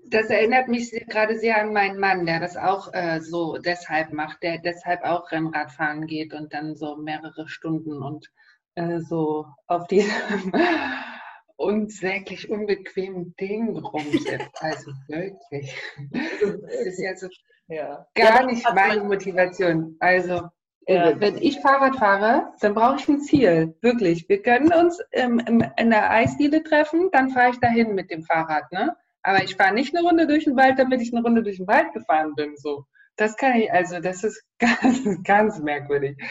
[0.10, 4.41] Das erinnert mich gerade sehr an meinen Mann, der das auch äh, so deshalb macht,
[4.41, 8.31] der deshalb auch Rennradfahren geht und dann so mehrere Stunden und
[8.75, 10.11] äh, so auf diesem
[11.57, 14.61] unsäglich unbequemen Ding rumsitzt.
[14.61, 15.75] Also wirklich.
[16.41, 17.27] Das ist ja so
[17.67, 18.05] ja.
[18.13, 19.95] gar ja, nicht meine Motivation.
[19.99, 20.49] Also
[20.88, 21.19] ja.
[21.19, 23.75] Wenn ich Fahrrad fahre, dann brauche ich ein Ziel.
[23.81, 24.29] Wirklich.
[24.29, 25.39] Wir können uns ähm,
[25.77, 28.71] in der Eisdiele treffen, dann fahre ich dahin mit dem Fahrrad.
[28.71, 28.95] Ne?
[29.23, 31.67] Aber ich fahre nicht eine Runde durch den Wald, damit ich eine Runde durch den
[31.67, 32.55] Wald gefahren bin.
[32.57, 32.85] So.
[33.17, 36.21] Das kann ich, also das ist ganz, ganz merkwürdig.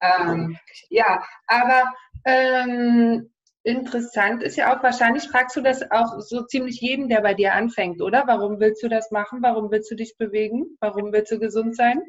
[0.00, 0.58] Ähm,
[0.90, 3.30] ja, aber ähm,
[3.62, 7.54] interessant ist ja auch, wahrscheinlich fragst du das auch so ziemlich jeden, der bei dir
[7.54, 8.24] anfängt, oder?
[8.26, 9.42] Warum willst du das machen?
[9.42, 10.76] Warum willst du dich bewegen?
[10.80, 12.02] Warum willst du gesund sein?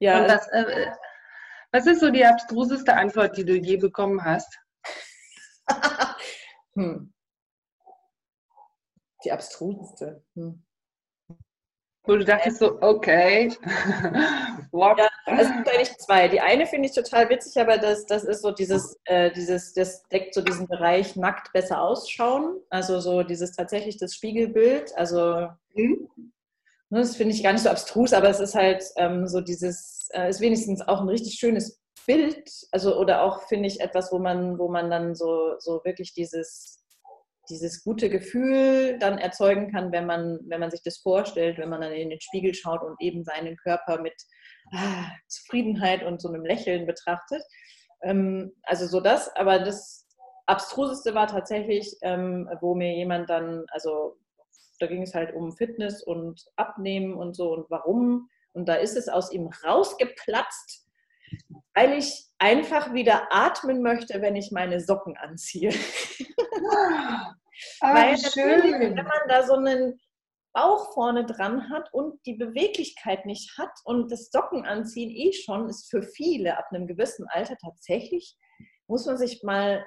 [0.00, 0.20] Ja.
[0.20, 0.90] Und das, äh,
[1.70, 4.58] was ist so die abstruseste Antwort, die du je bekommen hast?
[6.74, 7.12] hm.
[9.24, 10.24] Die abstruseste.
[10.34, 10.65] Hm.
[12.06, 13.48] Wo du dachtest so, okay.
[14.70, 14.98] What?
[14.98, 16.28] Ja, es gibt eigentlich zwei.
[16.28, 20.02] Die eine finde ich total witzig, aber das, das ist so dieses, äh, dieses, das
[20.08, 22.60] deckt so diesen Bereich nackt besser ausschauen.
[22.70, 24.96] Also so dieses tatsächlich das Spiegelbild.
[24.96, 26.08] Also mhm.
[26.88, 30.08] Ne, das finde ich gar nicht so abstrus, aber es ist halt ähm, so dieses,
[30.12, 32.48] äh, ist wenigstens auch ein richtig schönes Bild.
[32.70, 36.84] Also oder auch finde ich etwas, wo man, wo man dann so, so wirklich dieses
[37.48, 41.80] dieses gute Gefühl dann erzeugen kann, wenn man, wenn man sich das vorstellt, wenn man
[41.80, 44.14] dann in den Spiegel schaut und eben seinen Körper mit
[44.72, 47.42] ah, Zufriedenheit und so einem Lächeln betrachtet.
[48.02, 50.06] Ähm, also so das, aber das
[50.46, 54.16] Abstruseste war tatsächlich, ähm, wo mir jemand dann, also
[54.78, 58.28] da ging es halt um Fitness und Abnehmen und so und warum.
[58.52, 60.85] Und da ist es aus ihm rausgeplatzt,
[61.74, 65.72] weil ich einfach wieder atmen möchte, wenn ich meine Socken anziehe.
[67.80, 68.80] Ah, Weil schön.
[68.80, 69.98] wenn man da so einen
[70.52, 75.68] Bauch vorne dran hat und die Beweglichkeit nicht hat und das Socken anziehen eh schon,
[75.68, 78.36] ist für viele ab einem gewissen Alter tatsächlich,
[78.88, 79.84] muss man sich mal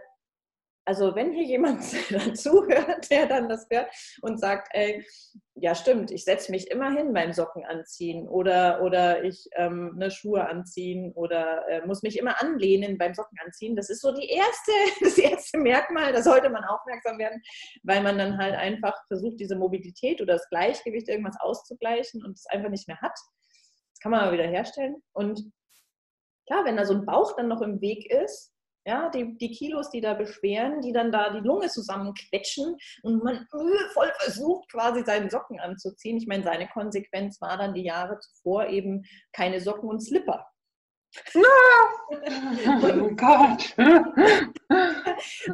[0.89, 1.83] also wenn hier jemand
[2.35, 3.91] zuhört, der dann das hört
[4.23, 5.05] und sagt, ey,
[5.53, 10.09] ja stimmt, ich setze mich immer hin beim Socken anziehen oder, oder ich ähm, ne,
[10.09, 13.75] Schuhe anziehen oder äh, muss mich immer anlehnen beim Socken anziehen.
[13.75, 14.71] Das ist so die erste,
[15.01, 17.39] das erste Merkmal, da sollte man aufmerksam werden,
[17.83, 22.47] weil man dann halt einfach versucht, diese Mobilität oder das Gleichgewicht irgendwas auszugleichen und es
[22.47, 23.13] einfach nicht mehr hat.
[23.13, 24.95] Das kann man aber wieder herstellen.
[25.13, 25.51] Und
[26.47, 28.55] klar, wenn da so ein Bauch dann noch im Weg ist,
[28.89, 33.45] ja, die, die Kilos, die da beschweren, die dann da die Lunge zusammenquetschen und man
[33.51, 36.17] voll versucht, quasi seinen Socken anzuziehen.
[36.17, 40.43] Ich meine, seine Konsequenz war dann die Jahre zuvor eben keine Socken und Slipper.
[41.35, 43.75] oh Gott.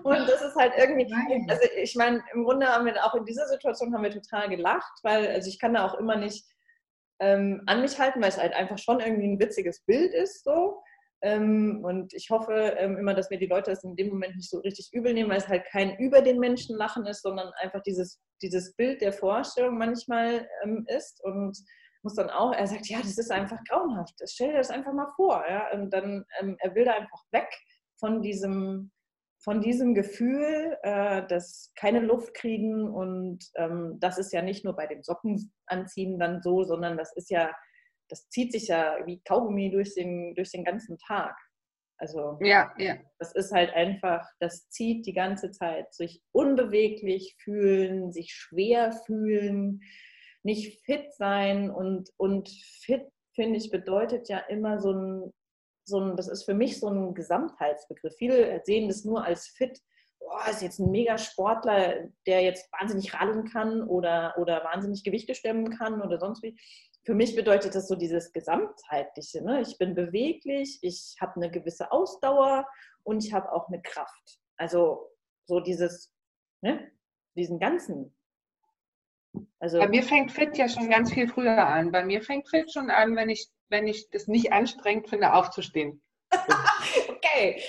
[0.03, 1.13] und das ist halt irgendwie,
[1.49, 4.99] also ich meine, im Grunde haben wir auch in dieser Situation haben wir total gelacht,
[5.03, 6.45] weil, also ich kann da auch immer nicht
[7.19, 10.81] ähm, an mich halten, weil es halt einfach schon irgendwie ein witziges Bild ist so.
[11.25, 14.49] Ähm, und ich hoffe ähm, immer, dass mir die Leute das in dem Moment nicht
[14.49, 17.81] so richtig übel nehmen, weil es halt kein über den Menschen lachen ist, sondern einfach
[17.81, 21.19] dieses, dieses Bild der Vorstellung manchmal ähm, ist.
[21.23, 21.57] Und
[22.03, 24.13] muss dann auch, er sagt, ja, das ist einfach grauenhaft.
[24.27, 25.43] Stell dir das einfach mal vor.
[25.49, 25.71] Ja?
[25.71, 26.23] Und dann,
[26.59, 27.49] er will da einfach weg
[27.99, 28.91] von diesem,
[29.43, 32.87] von diesem Gefühl, äh, dass keine Luft kriegen.
[32.87, 37.31] Und ähm, das ist ja nicht nur bei dem Sockenanziehen dann so, sondern das ist
[37.31, 37.51] ja
[38.09, 41.35] das zieht sich ja wie Kaugummi durch den, durch den ganzen Tag.
[41.97, 42.97] Also ja, ja.
[43.19, 45.93] das ist halt einfach, das zieht die ganze Zeit.
[45.93, 49.81] Sich unbeweglich fühlen, sich schwer fühlen,
[50.43, 52.49] nicht fit sein und, und
[52.81, 55.33] fit, finde ich, bedeutet ja immer so ein,
[55.85, 58.13] so ein, das ist für mich so ein Gesamtheitsbegriff.
[58.17, 59.79] Viele sehen das nur als fit.
[60.19, 65.69] Boah, ist jetzt ein Megasportler, der jetzt wahnsinnig radeln kann oder, oder wahnsinnig Gewichte stemmen
[65.69, 66.57] kann oder sonst wie.
[67.05, 69.43] Für mich bedeutet das so dieses Gesamtheitliche.
[69.43, 69.61] Ne?
[69.61, 72.67] Ich bin beweglich, ich habe eine gewisse Ausdauer
[73.03, 74.39] und ich habe auch eine Kraft.
[74.57, 75.11] Also
[75.45, 76.11] so dieses,
[76.61, 76.91] ne?
[77.35, 78.15] diesen ganzen
[79.59, 81.91] also Bei mir fängt Fit ja schon ganz viel früher an.
[81.91, 86.01] Bei mir fängt Fit schon an, wenn ich, wenn ich das nicht anstrengend finde, aufzustehen.
[87.09, 87.61] okay.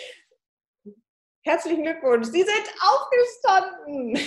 [1.46, 2.26] Herzlichen Glückwunsch.
[2.26, 4.18] Sie sind aufgestanden.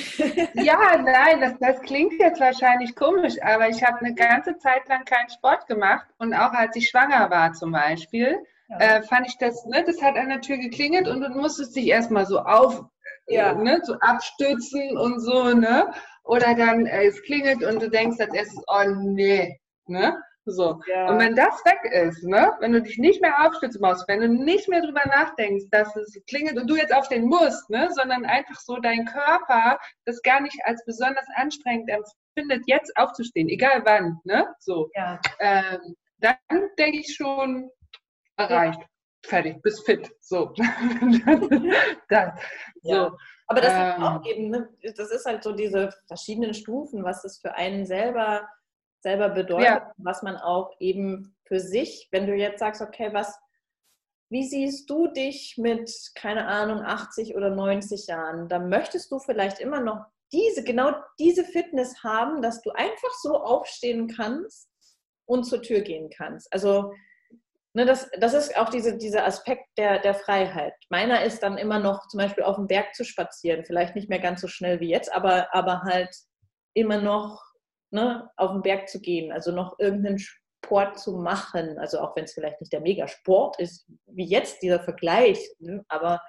[0.63, 5.03] ja, nein, das, das klingt jetzt wahrscheinlich komisch, aber ich habe eine ganze Zeit lang
[5.03, 8.37] keinen Sport gemacht und auch als ich schwanger war zum Beispiel,
[8.69, 8.77] ja.
[8.77, 11.87] äh, fand ich das, ne, das hat an der Tür geklingelt und du musstest dich
[11.87, 12.85] erstmal so auf,
[13.27, 13.53] ja.
[13.53, 15.93] ne, so abstützen und so, ne?
[16.23, 20.17] Oder dann äh, es klingelt und du denkst als erstes, oh nee, ne?
[20.45, 20.79] So.
[20.87, 21.09] Ja.
[21.09, 24.27] Und wenn das weg ist, ne, wenn du dich nicht mehr aufstützen musst, wenn du
[24.27, 28.59] nicht mehr drüber nachdenkst, dass es klingelt und du jetzt aufstehen musst, ne, sondern einfach
[28.59, 34.47] so dein Körper das gar nicht als besonders anstrengend empfindet, jetzt aufzustehen, egal wann, ne,
[34.59, 34.89] so.
[34.95, 35.19] Ja.
[35.39, 36.37] Ähm, dann
[36.77, 37.69] denke ich schon,
[38.37, 38.79] erreicht.
[38.79, 38.85] Ja.
[39.25, 40.09] Fertig, bist fit.
[40.21, 40.53] So.
[42.09, 42.31] das,
[42.81, 43.11] so.
[43.47, 47.25] Aber das ähm, ist auch eben, ne, das ist halt so diese verschiedenen Stufen, was
[47.25, 48.47] es für einen selber,
[49.01, 49.93] selber bedeutet, ja.
[49.97, 53.37] was man auch eben für sich, wenn du jetzt sagst, okay, was,
[54.29, 58.47] wie siehst du dich mit, keine Ahnung, 80 oder 90 Jahren?
[58.49, 63.37] Da möchtest du vielleicht immer noch diese, genau diese Fitness haben, dass du einfach so
[63.41, 64.69] aufstehen kannst
[65.25, 66.51] und zur Tür gehen kannst.
[66.53, 66.93] Also
[67.73, 70.73] ne, das, das ist auch diese, dieser Aspekt der, der Freiheit.
[70.89, 74.19] Meiner ist dann immer noch zum Beispiel auf dem Berg zu spazieren, vielleicht nicht mehr
[74.19, 76.15] ganz so schnell wie jetzt, aber, aber halt
[76.73, 77.41] immer noch
[77.91, 82.25] ne, auf den Berg zu gehen, also noch irgendeinen Sport zu machen, also auch wenn
[82.25, 86.21] es vielleicht nicht der Megasport ist, wie jetzt dieser Vergleich, ne, aber,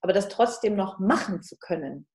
[0.00, 2.06] aber das trotzdem noch machen zu können.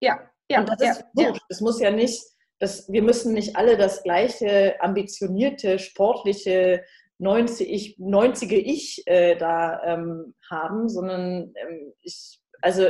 [0.00, 0.60] Ja, ja.
[0.60, 1.32] Und das ja, ist ja.
[1.48, 2.22] Das muss ja nicht,
[2.58, 6.84] das, wir müssen nicht alle das gleiche ambitionierte, sportliche
[7.18, 12.86] 90, 90er Ich äh, da ähm, haben, sondern ähm, ich, also,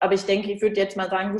[0.00, 1.36] aber ich denke, ich würde jetzt mal sagen,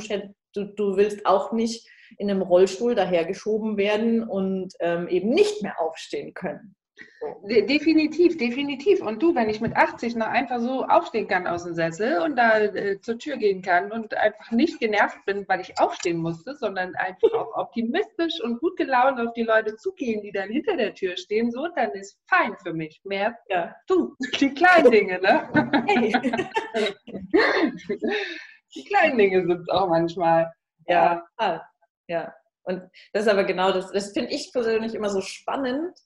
[0.53, 5.79] du, du willst auch nicht in einem Rollstuhl dahergeschoben werden und ähm, eben nicht mehr
[5.79, 6.75] aufstehen können.
[7.43, 9.01] Definitiv, definitiv.
[9.01, 12.35] Und du, wenn ich mit 80 noch einfach so aufstehen kann aus dem Sessel und
[12.35, 16.55] da äh, zur Tür gehen kann und einfach nicht genervt bin, weil ich aufstehen musste,
[16.55, 20.93] sondern einfach auch optimistisch und gut gelaunt auf die Leute zugehen, die dann hinter der
[20.93, 23.01] Tür stehen, so, dann ist fein für mich.
[23.03, 23.75] Mehr ja.
[23.87, 25.49] du, die kleinen Dinge, ne?
[25.87, 26.13] Hey.
[28.75, 30.51] die kleinen Dinge sind es auch manchmal.
[30.87, 31.61] Ja, ja.
[32.63, 32.81] Und
[33.13, 35.97] das ist aber genau das, das finde ich persönlich immer so spannend,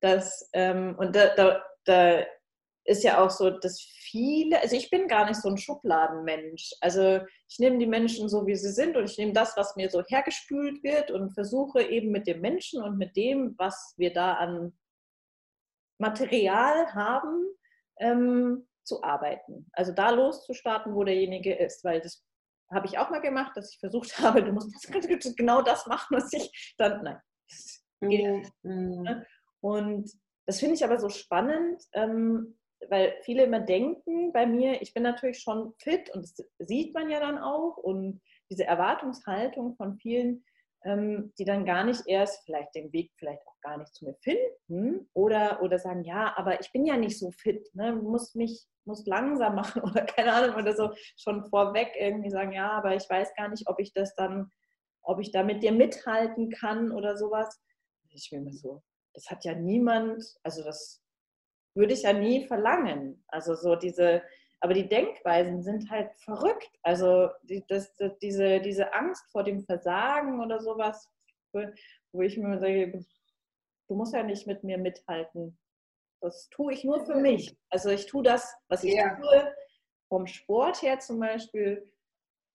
[0.00, 2.24] dass, ähm, und da, da, da
[2.84, 6.72] ist ja auch so, dass viele, also ich bin gar nicht so ein Schubladenmensch.
[6.80, 9.90] Also ich nehme die Menschen so, wie sie sind und ich nehme das, was mir
[9.90, 14.34] so hergespült wird und versuche eben mit dem Menschen und mit dem, was wir da
[14.34, 14.76] an
[15.98, 17.46] Material haben,
[17.98, 19.70] ähm, zu arbeiten.
[19.72, 22.24] Also da loszustarten, wo derjenige ist, weil das
[22.70, 26.16] habe ich auch mal gemacht, dass ich versucht habe, du musst das, genau das machen,
[26.16, 27.20] was ich dann, nein,
[28.62, 29.24] mhm.
[29.60, 30.10] Und
[30.46, 35.02] das finde ich aber so spannend, ähm, weil viele immer denken bei mir, ich bin
[35.02, 40.44] natürlich schon fit und das sieht man ja dann auch und diese Erwartungshaltung von vielen,
[40.84, 45.08] ähm, die dann gar nicht erst vielleicht den Weg vielleicht gar nicht zu mir finden
[45.14, 47.92] oder, oder sagen, ja, aber ich bin ja nicht so fit, ne?
[47.92, 52.70] muss mich muss langsam machen oder keine Ahnung oder so schon vorweg irgendwie sagen, ja,
[52.70, 54.50] aber ich weiß gar nicht, ob ich das dann,
[55.02, 57.60] ob ich da mit dir mithalten kann oder sowas.
[58.10, 58.82] Ich will mir so,
[59.14, 61.02] das hat ja niemand, also das
[61.74, 63.24] würde ich ja nie verlangen.
[63.28, 64.22] Also so diese,
[64.60, 66.70] aber die Denkweisen sind halt verrückt.
[66.82, 71.08] Also die, das, das, diese, diese Angst vor dem Versagen oder sowas,
[71.52, 73.04] wo ich mir sage,
[73.90, 75.58] du musst ja nicht mit mir mithalten.
[76.22, 77.56] Das tue ich nur für mich.
[77.70, 79.16] Also ich tue das, was ich ja.
[79.16, 79.54] tue,
[80.08, 81.92] vom Sport her zum Beispiel,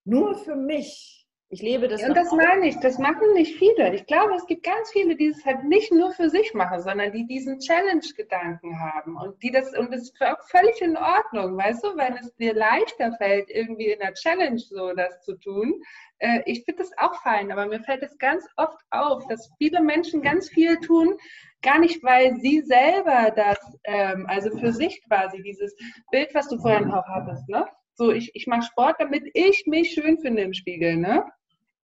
[0.06, 1.25] nur für mich.
[1.50, 2.02] Ich lebe das.
[2.02, 3.93] Und das meine ich, das machen nicht viele.
[3.93, 7.12] Ich glaube, es gibt ganz viele, die es halt nicht nur für sich machen, sondern
[7.12, 11.84] die diesen Challenge-Gedanken haben und die das, und das ist auch völlig in Ordnung, weißt
[11.84, 15.84] du, wenn es dir leichter fällt, irgendwie in der Challenge so das zu tun.
[16.18, 19.82] Äh, ich finde das auch fein, aber mir fällt es ganz oft auf, dass viele
[19.82, 21.16] Menschen ganz viel tun,
[21.62, 25.76] gar nicht, weil sie selber das, ähm, also für sich quasi dieses
[26.10, 27.68] Bild, was du vorhin auch hattest, ne?
[27.96, 31.26] So, ich, ich mache Sport, damit ich mich schön finde im Spiegel, ne?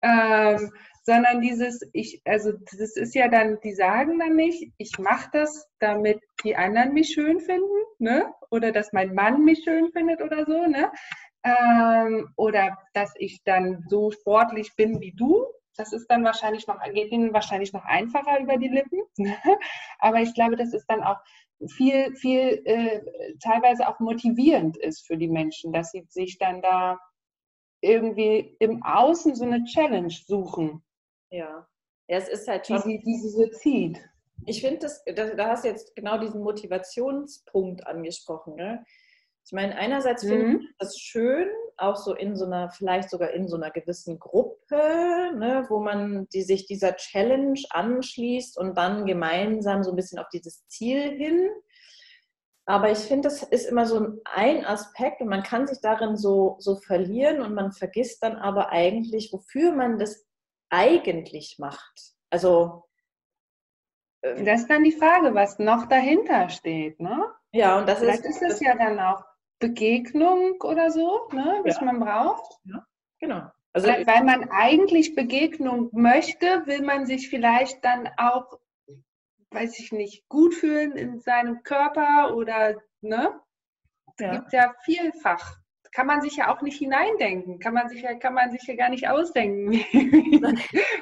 [0.02, 0.72] Ähm,
[1.04, 5.68] sondern dieses, ich, also das ist ja dann, die sagen dann nicht, ich mache das,
[5.80, 8.32] damit die anderen mich schön finden, ne?
[8.50, 10.92] Oder dass mein Mann mich schön findet oder so, ne?
[11.44, 15.46] Ähm, oder dass ich dann so sportlich bin wie du.
[15.78, 19.00] Das ist dann wahrscheinlich noch, geht ihnen wahrscheinlich noch einfacher über die Lippen.
[20.00, 21.18] Aber ich glaube, das ist dann auch
[21.68, 23.02] viel, viel äh,
[23.44, 27.00] teilweise auch motivierend ist für die Menschen, dass sie sich dann da
[27.82, 30.84] irgendwie im Außen so eine Challenge suchen.
[31.30, 31.68] Ja.
[32.08, 32.82] Ja, es ist halt schon.
[32.86, 34.00] Die, die sie so zieht.
[34.46, 38.56] Ich finde, das, da, da hast du jetzt genau diesen Motivationspunkt angesprochen.
[38.56, 38.84] Ne?
[39.46, 40.60] Ich meine, einerseits finde mhm.
[40.62, 41.48] ich das schön,
[41.78, 44.76] auch so in so einer, vielleicht sogar in so einer gewissen Gruppe,
[45.36, 50.30] ne, wo man die sich dieser Challenge anschließt und dann gemeinsam so ein bisschen auf
[50.30, 51.50] dieses Ziel hin.
[52.66, 56.56] Aber ich finde, das ist immer so ein Aspekt und man kann sich darin so,
[56.60, 60.26] so verlieren und man vergisst dann aber eigentlich, wofür man das
[60.70, 62.14] eigentlich macht.
[62.30, 62.84] Also.
[64.24, 67.34] Ähm, das ist dann die Frage, was noch dahinter steht, ne?
[67.52, 69.24] Ja, und das Vielleicht ist, ist es ja dann auch
[69.62, 71.86] Begegnung oder so, ne, was ja.
[71.86, 72.60] man braucht.
[72.66, 72.86] Ja,
[73.20, 73.44] genau.
[73.72, 78.60] Also, weil, weil man eigentlich Begegnung möchte, will man sich vielleicht dann auch,
[79.52, 83.40] weiß ich nicht, gut fühlen in seinem Körper oder, ne?
[84.20, 84.36] Ja.
[84.36, 85.58] gibt ja vielfach.
[85.94, 88.76] Kann man sich ja auch nicht hineindenken, kann man sich ja, kann man sich ja
[88.76, 90.42] gar nicht ausdenken, wie,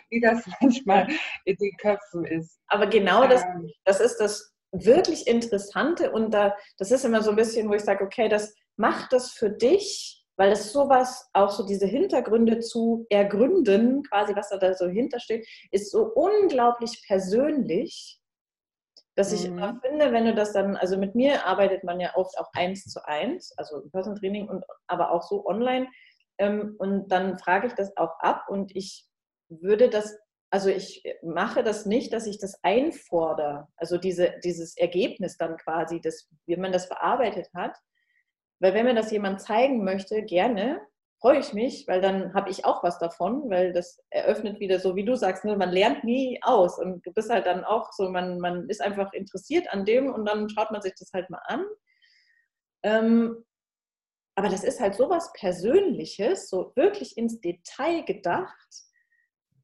[0.10, 1.08] wie das manchmal
[1.46, 2.60] in den Köpfen ist.
[2.68, 3.72] Aber genau das, ähm.
[3.84, 7.84] das ist das wirklich Interessante und da, das ist immer so ein bisschen, wo ich
[7.84, 13.06] sage, okay, das macht das für dich, weil es sowas, auch so diese Hintergründe zu
[13.10, 18.20] ergründen, quasi was da so hintersteht, ist so unglaublich persönlich,
[19.16, 19.58] dass ich mhm.
[19.58, 22.86] immer finde, wenn du das dann, also mit mir arbeitet man ja oft auch eins
[22.86, 25.88] zu eins, also im Personal Training und aber auch so online.
[26.38, 29.06] Ähm, und dann frage ich das auch ab und ich
[29.50, 30.18] würde das
[30.52, 36.02] also ich mache das nicht, dass ich das einfordere, also diese, dieses Ergebnis dann quasi,
[36.02, 37.78] das, wie man das bearbeitet hat.
[38.60, 40.82] Weil wenn mir das jemand zeigen möchte, gerne,
[41.22, 44.96] freue ich mich, weil dann habe ich auch was davon, weil das eröffnet wieder so,
[44.96, 48.10] wie du sagst, ne, man lernt nie aus und du bist halt dann auch so,
[48.10, 51.42] man, man ist einfach interessiert an dem und dann schaut man sich das halt mal
[51.46, 51.66] an.
[52.84, 53.46] Ähm,
[54.36, 58.89] aber das ist halt so was Persönliches, so wirklich ins Detail gedacht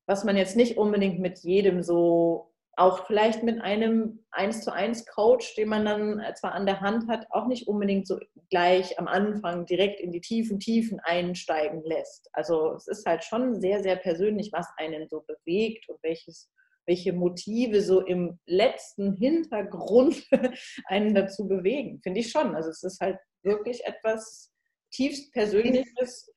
[0.05, 5.05] was man jetzt nicht unbedingt mit jedem so, auch vielleicht mit einem 1 zu 1
[5.05, 9.07] Coach, den man dann zwar an der Hand hat, auch nicht unbedingt so gleich am
[9.07, 12.29] Anfang direkt in die tiefen Tiefen einsteigen lässt.
[12.33, 16.51] Also es ist halt schon sehr, sehr persönlich, was einen so bewegt und welches,
[16.85, 20.27] welche Motive so im letzten Hintergrund
[20.87, 22.01] einen dazu bewegen.
[22.03, 22.55] Finde ich schon.
[22.55, 24.51] Also es ist halt wirklich etwas
[24.91, 26.31] tiefst Persönliches.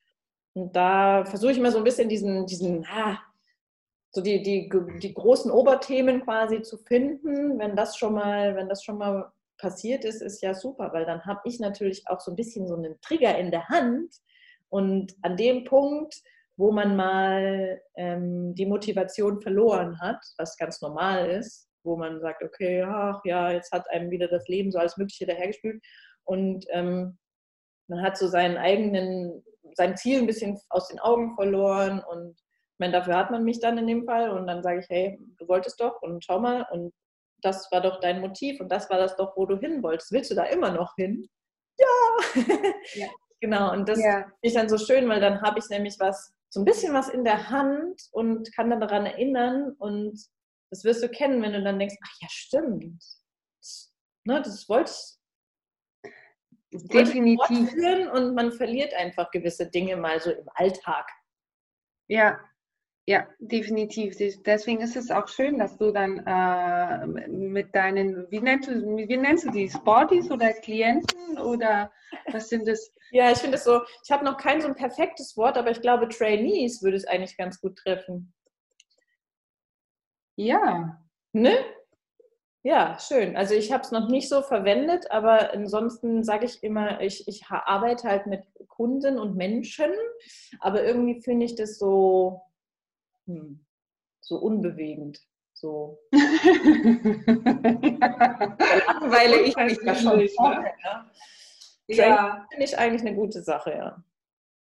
[0.53, 3.19] Und da versuche ich immer so ein bisschen diesen, diesen ah,
[4.11, 4.69] so die, die,
[5.01, 10.05] die großen Oberthemen quasi zu finden, wenn das schon mal, wenn das schon mal passiert
[10.05, 12.99] ist, ist ja super, weil dann habe ich natürlich auch so ein bisschen so einen
[13.01, 14.15] Trigger in der Hand.
[14.69, 16.15] Und an dem Punkt,
[16.57, 22.43] wo man mal ähm, die Motivation verloren hat, was ganz normal ist, wo man sagt,
[22.43, 25.81] okay, ach ja, jetzt hat einem wieder das Leben so alles Mögliche dahergespült.
[26.23, 27.17] Und ähm,
[27.87, 29.43] man hat so seinen eigenen,
[29.73, 32.35] sein Ziel ein bisschen aus den Augen verloren und
[32.79, 35.47] meine, dafür hat man mich dann in dem Fall und dann sage ich, hey, du
[35.47, 36.93] wolltest doch und schau mal und
[37.41, 40.11] das war doch dein Motiv und das war das doch, wo du hin wolltest.
[40.11, 41.29] Willst du da immer noch hin?
[41.77, 41.85] Ja!
[42.95, 43.07] ja.
[43.39, 44.25] genau, und das ja.
[44.41, 47.23] ist dann so schön, weil dann habe ich nämlich was, so ein bisschen was in
[47.23, 50.19] der Hand und kann dann daran erinnern und
[50.69, 53.03] das wirst du kennen, wenn du dann denkst, ach ja, stimmt.
[53.59, 53.93] Das,
[54.25, 55.19] ne, das wollte ich.
[56.71, 57.73] Definitiv.
[58.13, 61.09] Und man verliert einfach gewisse Dinge mal so im Alltag.
[62.07, 62.39] Ja,
[63.09, 64.17] ja, definitiv.
[64.45, 69.17] Deswegen ist es auch schön, dass du dann äh, mit deinen, wie nennst, du, wie
[69.17, 71.91] nennst du die, Sporties oder Klienten oder
[72.31, 72.93] was sind das?
[73.09, 75.81] Ja, ich finde es so, ich habe noch kein so ein perfektes Wort, aber ich
[75.81, 78.31] glaube, Trainees würde es eigentlich ganz gut treffen.
[80.35, 81.01] Ja.
[81.33, 81.57] Ne?
[82.61, 83.35] Ja, schön.
[83.35, 87.47] Also ich habe es noch nicht so verwendet, aber ansonsten sage ich immer, ich, ich
[87.47, 89.91] arbeite halt mit Kunden und Menschen,
[90.59, 92.43] aber irgendwie finde ich das so,
[93.29, 93.65] hm,
[94.21, 95.21] so unbewegend.
[95.53, 95.99] So.
[96.11, 96.51] Langweile
[99.41, 100.73] ich mich da schon vorher.
[100.83, 101.11] Ne?
[101.87, 102.47] Ja.
[102.49, 104.03] Finde ich eigentlich eine gute Sache, ja.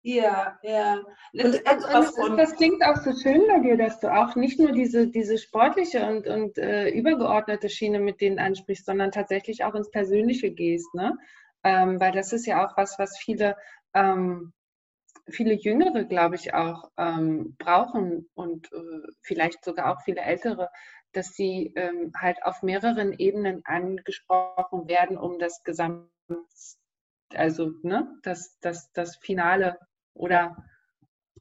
[0.01, 1.01] Ja, ja.
[1.33, 4.71] Und, das, das, das, klingt auch so schön bei dir, dass du auch nicht nur
[4.71, 9.91] diese, diese sportliche und, und äh, übergeordnete Schiene mit denen ansprichst, sondern tatsächlich auch ins
[9.91, 10.93] Persönliche gehst.
[10.93, 11.17] Ne?
[11.63, 13.57] Ähm, weil das ist ja auch was, was viele
[13.93, 14.53] ähm,
[15.29, 20.69] viele Jüngere, glaube ich, auch ähm, brauchen und äh, vielleicht sogar auch viele Ältere,
[21.11, 26.09] dass sie ähm, halt auf mehreren Ebenen angesprochen werden, um das gesamte
[27.33, 29.77] also ne, das, das, das Finale
[30.13, 30.55] oder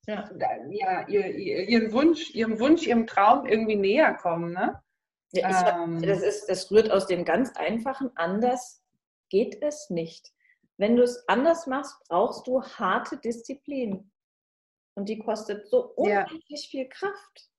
[0.07, 0.31] ja,
[0.71, 4.53] ja ihr, ihren Wunsch, ihrem Wunsch, ihrem Traum irgendwie näher kommen.
[4.53, 4.81] Ne?
[5.33, 8.83] Ja, ähm, das, ist, das rührt aus dem ganz einfachen, anders
[9.29, 10.33] geht es nicht.
[10.79, 14.11] Wenn du es anders machst, brauchst du harte Disziplin.
[14.95, 16.71] Und die kostet so unendlich ja.
[16.71, 17.51] viel Kraft.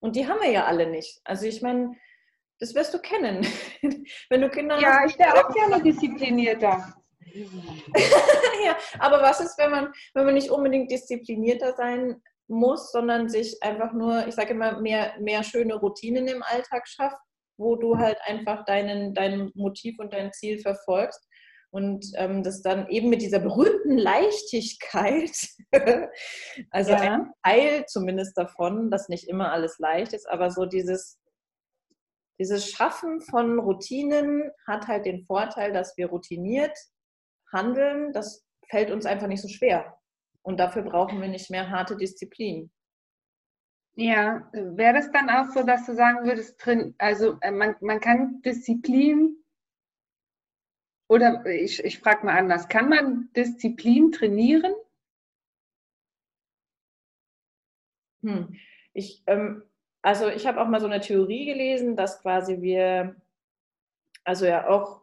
[0.00, 1.20] Und die haben wir ja alle nicht.
[1.24, 1.96] Also ich meine,
[2.58, 3.46] das wirst du kennen.
[4.30, 5.00] Wenn du Kinder ja, hast.
[5.00, 6.94] Ja, ich wäre auch gerne disziplinierter.
[8.64, 13.56] ja, aber was ist, wenn man, wenn man nicht unbedingt disziplinierter sein muss, sondern sich
[13.62, 17.16] einfach nur, ich sage immer, mehr, mehr schöne Routinen im Alltag schafft,
[17.56, 21.26] wo du halt einfach deinen, dein Motiv und dein Ziel verfolgst
[21.72, 25.32] und ähm, das dann eben mit dieser berühmten Leichtigkeit,
[26.70, 27.00] also ja.
[27.00, 31.18] ein Teil zumindest davon, dass nicht immer alles leicht ist, aber so dieses,
[32.38, 36.76] dieses Schaffen von Routinen hat halt den Vorteil, dass wir routiniert
[37.50, 38.12] handeln.
[38.12, 39.96] Das fällt uns einfach nicht so schwer.
[40.42, 42.70] Und dafür brauchen wir nicht mehr harte Disziplin.
[43.94, 46.62] Ja, wäre das dann auch so, dass du sagen würdest,
[46.98, 49.41] also äh, man, man kann Disziplin
[51.12, 54.72] oder ich, ich frage mal anders, kann man Disziplin trainieren?
[58.22, 58.56] Hm.
[58.94, 59.62] Ich, ähm,
[60.00, 63.14] also ich habe auch mal so eine Theorie gelesen, dass quasi wir,
[64.24, 65.02] also ja auch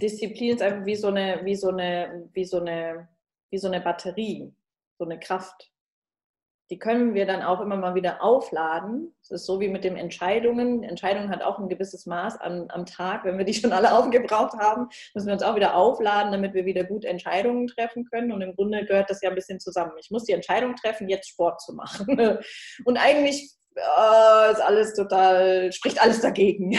[0.00, 3.08] Disziplin ist einfach wie so eine, wie so eine, wie so eine,
[3.50, 4.54] wie so eine Batterie,
[4.96, 5.70] so eine Kraft
[6.70, 9.14] die können wir dann auch immer mal wieder aufladen.
[9.22, 10.82] Es ist so wie mit den Entscheidungen.
[10.82, 13.24] Entscheidungen hat auch ein gewisses Maß am, am Tag.
[13.24, 16.66] Wenn wir die schon alle aufgebraucht haben, müssen wir uns auch wieder aufladen, damit wir
[16.66, 18.32] wieder gut Entscheidungen treffen können.
[18.32, 19.92] Und im Grunde gehört das ja ein bisschen zusammen.
[19.98, 22.06] Ich muss die Entscheidung treffen, jetzt Sport zu machen.
[22.84, 26.76] Und eigentlich äh, ist alles total, spricht alles dagegen.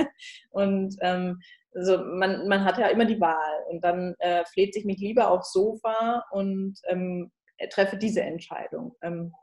[0.50, 1.40] Und ähm,
[1.74, 5.30] also man, man hat ja immer die Wahl und dann äh, fleht sich mich lieber
[5.30, 7.30] aufs Sofa und ähm,
[7.68, 8.96] treffe diese Entscheidung.
[9.02, 9.34] Ähm,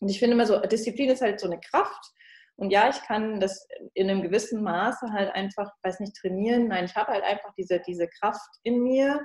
[0.00, 2.12] und ich finde immer so, Disziplin ist halt so eine Kraft.
[2.56, 6.68] Und ja, ich kann das in einem gewissen Maße halt einfach, weiß nicht, trainieren.
[6.68, 9.20] Nein, ich habe halt einfach diese, diese Kraft in mir.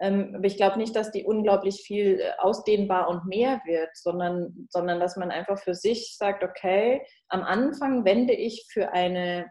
[0.00, 4.66] Ähm, aber ich glaube nicht, dass die unglaublich viel äh, ausdehnbar und mehr wird, sondern,
[4.68, 9.50] sondern dass man einfach für sich sagt, okay, am Anfang wende ich für eine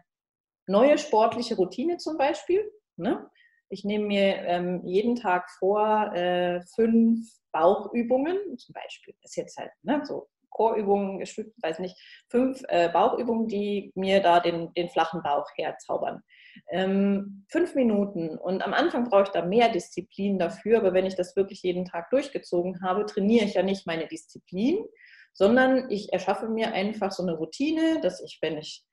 [0.66, 2.70] neue sportliche Routine zum Beispiel.
[2.96, 3.28] Ne?
[3.72, 9.70] Ich nehme mir ähm, jeden Tag vor, äh, fünf Bauchübungen, zum Beispiel, ist jetzt halt
[9.82, 11.96] ne, so Chorübungen, weiß nicht,
[12.28, 16.22] fünf äh, Bauchübungen, die mir da den, den flachen Bauch herzaubern.
[16.70, 21.16] Ähm, fünf Minuten und am Anfang brauche ich da mehr Disziplin dafür, aber wenn ich
[21.16, 24.84] das wirklich jeden Tag durchgezogen habe, trainiere ich ja nicht meine Disziplin,
[25.32, 28.84] sondern ich erschaffe mir einfach so eine Routine, dass ich, wenn ich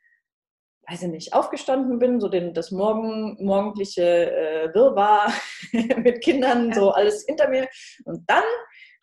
[0.89, 5.31] weiß ich nicht, aufgestanden bin, so den, das morgen, morgendliche äh, Wirrwarr
[5.97, 7.67] mit Kindern, so alles hinter mir.
[8.05, 8.43] Und dann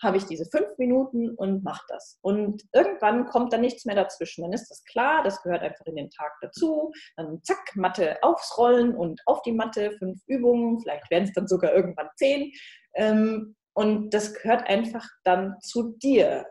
[0.03, 2.19] habe ich diese fünf Minuten und mache das.
[2.21, 4.43] Und irgendwann kommt dann nichts mehr dazwischen.
[4.43, 6.93] Dann ist das klar, das gehört einfach in den Tag dazu.
[7.17, 11.47] Dann zack, Matte aufs Rollen und auf die Matte, fünf Übungen, vielleicht werden es dann
[11.47, 12.53] sogar irgendwann zehn.
[12.95, 16.47] Ähm, und das gehört einfach dann zu dir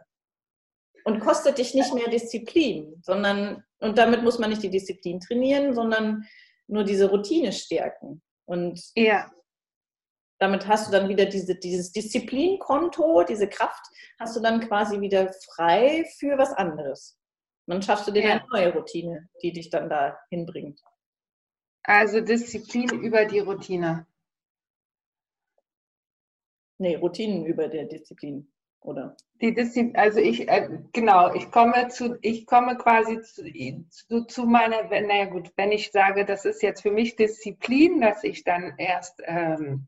[1.05, 5.73] und kostet dich nicht mehr Disziplin, sondern, und damit muss man nicht die Disziplin trainieren,
[5.73, 6.25] sondern
[6.67, 8.21] nur diese Routine stärken.
[8.45, 9.31] Und ja.
[10.39, 13.85] damit hast du dann wieder diese, dieses Disziplinkonto, diese Kraft,
[14.19, 17.19] hast du dann quasi wieder frei für was anderes.
[17.67, 18.31] dann schaffst du dir ja.
[18.31, 20.81] eine neue Routine, die dich dann da hinbringt.
[21.83, 24.07] Also Disziplin über die Routine.
[26.77, 28.51] Nee, Routinen über der Disziplin
[28.85, 29.15] oder?
[29.41, 33.43] Die Disziplin, also ich, äh, genau, ich komme zu, ich komme quasi zu,
[33.89, 38.23] zu, zu meiner, naja gut, wenn ich sage, das ist jetzt für mich Disziplin, dass
[38.23, 39.87] ich dann erst ähm,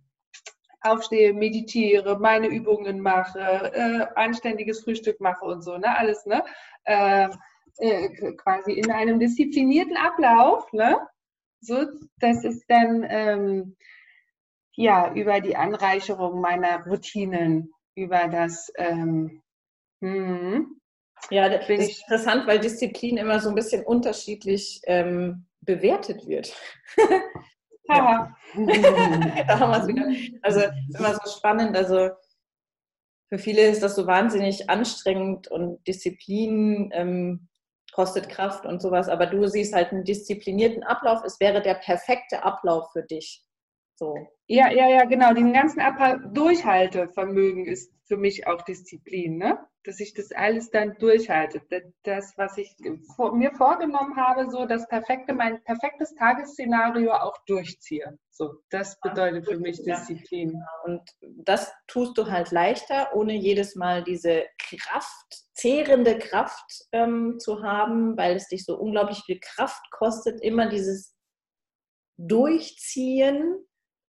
[0.81, 6.43] aufstehe, meditiere, meine Übungen mache, äh, anständiges Frühstück mache und so, ne, alles, ne,
[6.83, 7.29] äh,
[7.77, 10.97] äh, quasi in einem disziplinierten Ablauf, ne,
[11.61, 11.85] so,
[12.19, 13.75] das ist dann, ähm,
[14.73, 18.71] ja, über die Anreicherung meiner Routinen über das.
[18.77, 19.41] Ähm,
[20.01, 20.79] hm.
[21.31, 26.55] Ja, das ist interessant, weil Disziplin immer so ein bisschen unterschiedlich ähm, bewertet wird.
[27.89, 28.35] ja.
[28.55, 30.39] da haben wir es wieder.
[30.43, 31.75] Also ist immer so spannend.
[31.75, 32.11] Also
[33.29, 37.49] für viele ist das so wahnsinnig anstrengend und Disziplin ähm,
[37.93, 39.09] kostet Kraft und sowas.
[39.09, 41.23] Aber du siehst halt einen disziplinierten Ablauf.
[41.25, 43.43] Es wäre der perfekte Ablauf für dich.
[43.95, 44.15] So.
[44.47, 45.33] Ja, ja, ja, genau.
[45.33, 45.81] Den ganzen
[46.33, 49.59] Durchhaltevermögen ist für mich auch Disziplin, ne?
[49.87, 51.61] dass ich das alles dann durchhalte.
[52.03, 52.75] Das, was ich
[53.33, 58.17] mir vorgenommen habe, so das perfekte, mein perfektes Tagesszenario auch durchziehe.
[58.29, 60.61] So, das bedeutet für mich Disziplin.
[60.83, 67.63] Und das tust du halt leichter, ohne jedes Mal diese Kraft, zehrende Kraft ähm, zu
[67.63, 71.15] haben, weil es dich so unglaublich viel Kraft kostet, immer dieses
[72.17, 73.65] Durchziehen.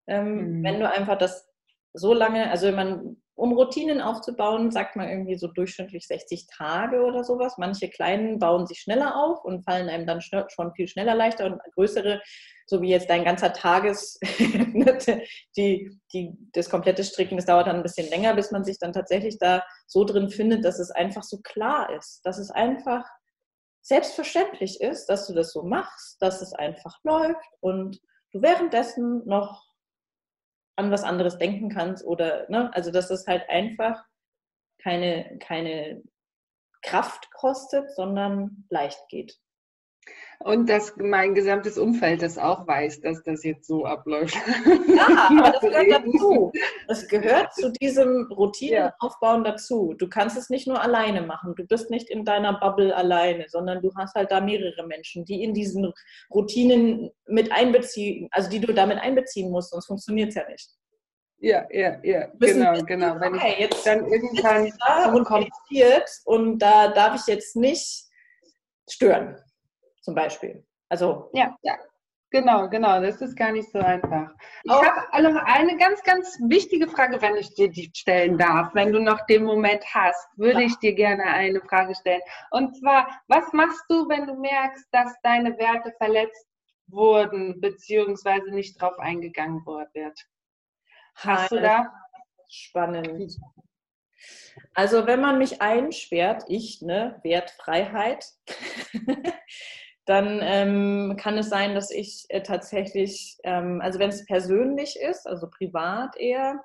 [0.08, 0.64] Ähm, mhm.
[0.64, 1.48] Wenn du einfach das
[1.92, 7.22] so lange, also man um Routinen aufzubauen, sagt man irgendwie so durchschnittlich 60 Tage oder
[7.22, 7.56] sowas.
[7.56, 11.60] Manche kleinen bauen sich schneller auf und fallen einem dann schon viel schneller leichter und
[11.74, 12.20] größere,
[12.66, 14.18] so wie jetzt dein ganzer Tages,
[15.56, 18.92] die, die, das komplette Stricken, das dauert dann ein bisschen länger, bis man sich dann
[18.92, 23.04] tatsächlich da so drin findet, dass es einfach so klar ist, dass es einfach
[23.82, 28.00] selbstverständlich ist, dass du das so machst, dass es einfach läuft und
[28.32, 29.67] du währenddessen noch
[30.78, 34.04] an was anderes denken kannst oder, ne, also dass es halt einfach
[34.80, 36.02] keine, keine
[36.82, 39.36] Kraft kostet, sondern leicht geht.
[40.40, 44.36] Und dass mein gesamtes Umfeld das auch weiß, dass das jetzt so abläuft.
[44.86, 46.52] Ja, aber das gehört dazu.
[46.86, 49.94] Das gehört zu diesem Routinenaufbauen dazu.
[49.98, 51.54] Du kannst es nicht nur alleine machen.
[51.56, 55.42] Du bist nicht in deiner Bubble alleine, sondern du hast halt da mehrere Menschen, die
[55.42, 55.92] in diesen
[56.32, 60.70] Routinen mit einbeziehen, also die du damit einbeziehen musst, sonst funktioniert es ja nicht.
[61.40, 63.20] Ja, ja, ja, genau, genau.
[63.20, 68.06] Wenn okay, ich jetzt dann irgendwann da und kompliziert und da darf ich jetzt nicht
[68.88, 69.36] stören
[70.08, 70.64] zum Beispiel.
[70.88, 71.76] Also ja, ja.
[72.30, 74.30] Genau, genau, das ist gar nicht so einfach.
[74.62, 78.74] Ich habe noch eine ganz, ganz wichtige Frage, wenn ich dir die stellen darf.
[78.74, 82.20] Wenn du noch den Moment hast, würde ich dir gerne eine Frage stellen.
[82.50, 86.46] Und zwar, was machst du, wenn du merkst, dass deine Werte verletzt
[86.86, 90.18] wurden, beziehungsweise nicht drauf eingegangen wird?
[91.14, 91.90] Hast du da?
[92.48, 93.38] Spannend.
[94.74, 98.26] Also wenn man mich einsperrt, ich, ne, Wertfreiheit,
[100.08, 105.26] dann ähm, kann es sein, dass ich äh, tatsächlich, ähm, also wenn es persönlich ist,
[105.26, 106.62] also privat eher,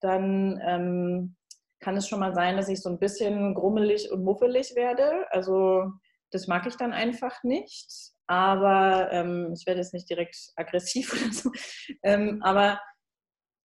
[0.00, 1.36] dann ähm,
[1.78, 5.26] kann es schon mal sein, dass ich so ein bisschen grummelig und muffelig werde.
[5.30, 5.84] Also
[6.32, 8.12] das mag ich dann einfach nicht.
[8.26, 11.50] Aber ähm, ich werde jetzt nicht direkt aggressiv oder so.
[12.02, 12.80] Ähm, aber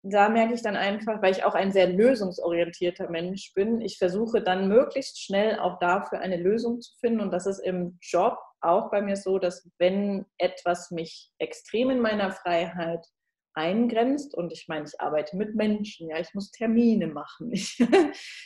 [0.03, 4.43] da merke ich dann einfach, weil ich auch ein sehr lösungsorientierter Mensch bin, ich versuche
[4.43, 7.21] dann möglichst schnell auch dafür eine Lösung zu finden.
[7.21, 12.01] Und das ist im Job auch bei mir so, dass wenn etwas mich extrem in
[12.01, 13.07] meiner Freiheit
[13.55, 17.53] eingrenzt und ich meine, ich arbeite mit Menschen, ja, ich muss Termine machen.
[17.53, 17.79] Ich,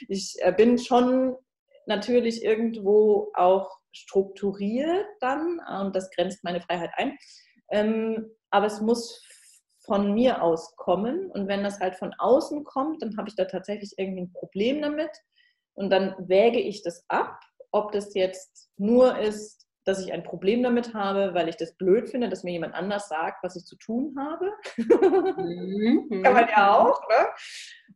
[0.08, 1.36] ich äh, bin schon
[1.86, 7.16] natürlich irgendwo auch strukturiert dann und das grenzt meine Freiheit ein.
[7.70, 9.22] Ähm, aber es muss
[9.84, 13.44] von mir aus kommen und wenn das halt von außen kommt, dann habe ich da
[13.44, 15.10] tatsächlich irgendwie ein Problem damit
[15.74, 17.38] und dann wäge ich das ab,
[17.70, 22.09] ob das jetzt nur ist, dass ich ein Problem damit habe, weil ich das blöd
[22.09, 24.51] finde, dass mir jemand anders sagt, was ich zu tun habe.
[25.37, 26.09] Mhm.
[26.24, 27.28] Kann man ja auch, ne?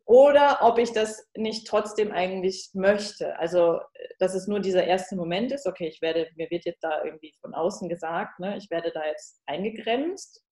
[0.05, 3.39] Oder ob ich das nicht trotzdem eigentlich möchte.
[3.39, 3.81] Also,
[4.19, 7.35] dass es nur dieser erste Moment ist, okay, ich werde, mir wird jetzt da irgendwie
[7.41, 10.43] von außen gesagt, ne, ich werde da jetzt eingegrenzt.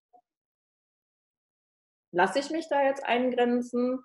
[2.13, 3.99] Lasse ich mich da jetzt eingrenzen?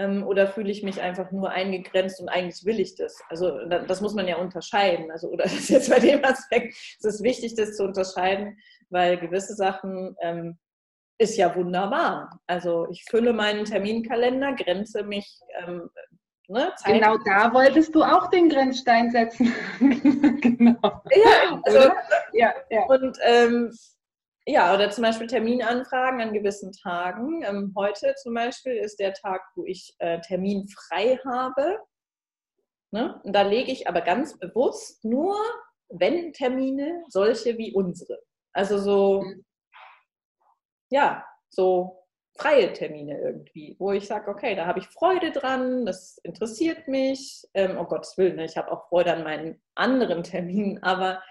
[0.00, 3.20] Ähm, oder fühle ich mich einfach nur eingegrenzt und eigentlich will ich das?
[3.28, 5.10] Also das muss man ja unterscheiden.
[5.10, 9.18] Also, oder das ist jetzt bei dem Aspekt, es ist wichtig, das zu unterscheiden, weil
[9.18, 10.58] gewisse Sachen ähm,
[11.18, 12.40] ist ja wunderbar.
[12.46, 15.38] Also ich fülle meinen Terminkalender, grenze mich.
[15.58, 15.90] Ähm,
[16.48, 19.52] ne, genau da wolltest du auch den Grenzstein setzen.
[20.40, 20.78] genau.
[20.82, 21.90] Ja, also,
[22.32, 22.84] ja, ja.
[22.84, 23.70] Und ähm,
[24.50, 27.42] ja, oder zum Beispiel Terminanfragen an gewissen Tagen.
[27.44, 31.78] Ähm, heute zum Beispiel ist der Tag, wo ich äh, Termin frei habe.
[32.90, 33.20] Ne?
[33.22, 35.36] Und da lege ich aber ganz bewusst nur,
[35.88, 38.18] wenn Termine, solche wie unsere.
[38.52, 39.24] Also so,
[40.90, 42.04] ja, so
[42.36, 47.46] freie Termine irgendwie, wo ich sage, okay, da habe ich Freude dran, das interessiert mich.
[47.54, 51.22] Ähm, oh Gottes Willen, ne, ich habe auch Freude an meinen anderen Terminen, aber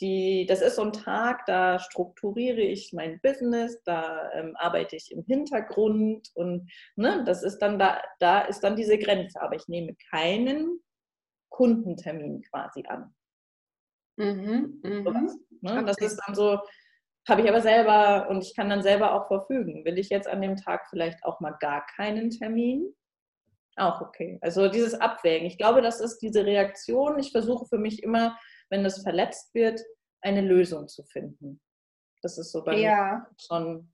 [0.00, 5.10] die, das ist so ein Tag, da strukturiere ich mein Business, da ähm, arbeite ich
[5.10, 9.40] im Hintergrund und ne, das ist dann da, da ist dann diese Grenze.
[9.40, 10.80] Aber ich nehme keinen
[11.48, 13.14] Kundentermin quasi an.
[14.16, 15.28] Mhm, mh.
[15.62, 15.84] ne?
[15.84, 16.60] Das ist dann so,
[17.28, 19.84] habe ich aber selber und ich kann dann selber auch verfügen.
[19.84, 22.94] Will ich jetzt an dem Tag vielleicht auch mal gar keinen Termin?
[23.76, 24.38] Auch okay.
[24.40, 25.46] Also dieses Abwägen.
[25.46, 27.18] Ich glaube, das ist diese Reaktion.
[27.18, 28.38] Ich versuche für mich immer
[28.70, 29.80] wenn es verletzt wird,
[30.22, 31.60] eine Lösung zu finden.
[32.22, 33.26] Das ist so bei ja.
[33.28, 33.92] mir schon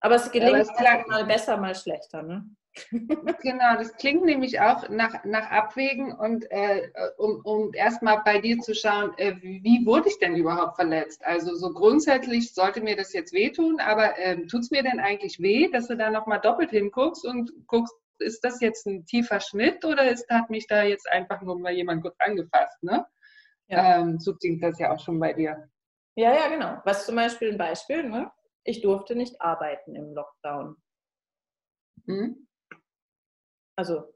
[0.00, 2.48] Aber es gelingt Aber es mal besser, mal schlechter, ne?
[3.42, 8.58] Genau, das klingt nämlich auch nach, nach Abwägen und äh, um, um erstmal bei dir
[8.58, 11.24] zu schauen, äh, wie wurde ich denn überhaupt verletzt?
[11.24, 15.40] Also so grundsätzlich sollte mir das jetzt wehtun, aber äh, tut es mir denn eigentlich
[15.40, 19.84] weh, dass du da nochmal doppelt hinguckst und guckst, ist das jetzt ein tiefer Schnitt
[19.84, 22.82] oder ist, hat mich da jetzt einfach nur mal jemand gut angefasst?
[22.82, 23.06] Ne?
[23.68, 24.00] Ja.
[24.00, 25.68] Ähm, so klingt das ja auch schon bei dir.
[26.16, 26.80] Ja, ja, genau.
[26.84, 28.30] Was zum Beispiel ein Beispiel, ne?
[28.68, 30.76] ich durfte nicht arbeiten im Lockdown.
[32.04, 32.46] Mhm.
[33.76, 34.14] Also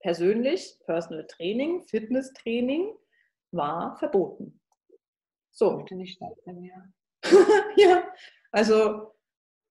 [0.00, 2.94] persönlich, Personal Training, Fitness-Training
[3.52, 4.60] war verboten.
[5.52, 5.78] So.
[5.78, 6.84] Bitte nicht stattfinden, ja.
[7.76, 8.02] ja,
[8.50, 9.14] also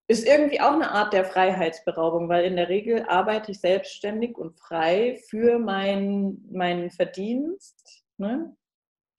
[0.08, 4.58] ist irgendwie auch eine Art der Freiheitsberaubung, weil in der Regel arbeite ich selbstständig und
[4.60, 8.06] frei für mein, meinen Verdienst.
[8.18, 8.56] Ne?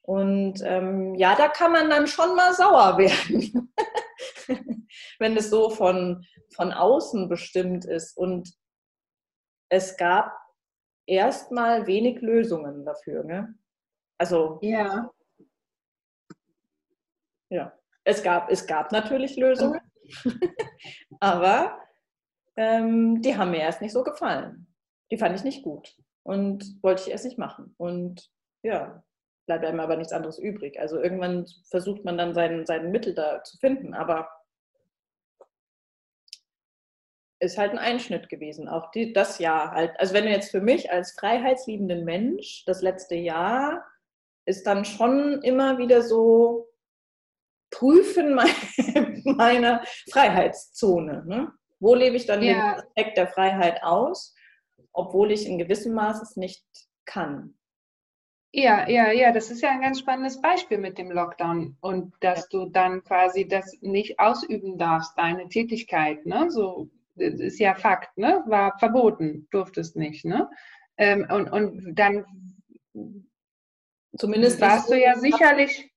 [0.03, 3.73] Und ähm, ja, da kann man dann schon mal sauer werden,
[5.19, 8.17] wenn es so von, von außen bestimmt ist.
[8.17, 8.53] Und
[9.69, 10.33] es gab
[11.07, 13.25] erstmal wenig Lösungen dafür.
[13.25, 13.55] Ne?
[14.19, 15.11] Also ja.
[17.49, 17.73] Ja,
[18.05, 19.81] es gab, es gab natürlich Lösungen,
[21.21, 21.79] aber
[22.57, 24.67] ähm, die haben mir erst nicht so gefallen.
[25.11, 27.75] Die fand ich nicht gut und wollte ich erst nicht machen.
[27.77, 28.31] Und
[28.63, 29.05] ja,
[29.47, 30.78] bleibt einem aber nichts anderes übrig.
[30.78, 34.28] Also irgendwann versucht man dann sein, sein Mittel da zu finden, aber
[37.40, 39.99] ist halt ein Einschnitt gewesen, auch die, das Jahr halt.
[39.99, 43.84] Also wenn du jetzt für mich als freiheitsliebenden Mensch, das letzte Jahr
[44.45, 46.68] ist dann schon immer wieder so
[47.70, 48.34] prüfen
[49.24, 51.24] meiner Freiheitszone.
[51.26, 51.53] Ne?
[51.80, 52.53] Wo lebe ich dann ja.
[52.53, 54.34] den Aspekt der Freiheit aus,
[54.93, 56.64] obwohl ich in gewissem Maße es nicht
[57.07, 57.59] kann.
[58.55, 62.51] Ja, ja, ja, das ist ja ein ganz spannendes Beispiel mit dem Lockdown und dass
[62.51, 66.51] du dann quasi das nicht ausüben darfst, deine Tätigkeit, ne?
[66.51, 68.43] So das ist ja Fakt, ne?
[68.47, 70.51] War verboten, durftest nicht, ne?
[70.99, 72.27] Ähm, und, und dann
[74.19, 75.91] zumindest warst du ja sicherlich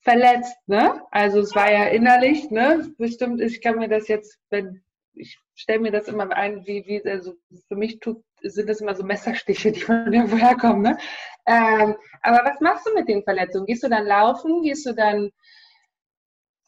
[0.00, 1.02] verletzt, ne?
[1.10, 2.90] Also es war ja innerlich, ne?
[2.96, 4.82] Bestimmt, ich kann mir das jetzt, wenn
[5.14, 7.34] ich stelle mir das immer ein, wie, wie also
[7.68, 10.98] für mich tut, sind das immer so Messerstiche, die von irgendwo herkommen, ne?
[11.46, 13.66] Ähm, aber was machst du mit den Verletzungen?
[13.66, 14.62] Gehst du dann laufen?
[14.62, 15.30] Gehst du dann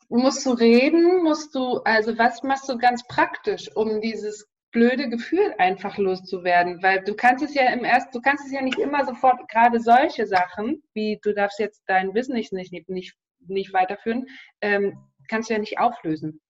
[0.09, 1.23] musst du reden?
[1.23, 6.83] Musst du, also was machst du ganz praktisch, um dieses blöde Gefühl einfach loszuwerden?
[6.83, 9.81] Weil du kannst es ja im ersten, du kannst es ja nicht immer sofort, gerade
[9.81, 14.27] solche Sachen, wie du darfst jetzt dein Business nicht, nicht, nicht weiterführen,
[14.61, 16.41] ähm, kannst du ja nicht auflösen.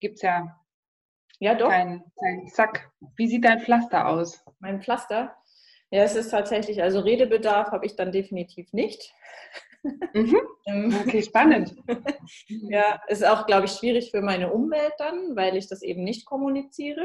[0.00, 0.63] Gibt's ja
[1.38, 1.68] ja, doch.
[1.68, 2.90] Kein, kein Zack.
[3.16, 4.44] Wie sieht dein Pflaster aus?
[4.60, 5.36] Mein Pflaster?
[5.90, 9.12] Ja, es ist tatsächlich, also Redebedarf habe ich dann definitiv nicht.
[10.12, 10.36] Mhm.
[10.66, 11.76] Ähm, okay, spannend.
[12.48, 16.24] ja, ist auch, glaube ich, schwierig für meine Umwelt dann, weil ich das eben nicht
[16.24, 17.04] kommuniziere.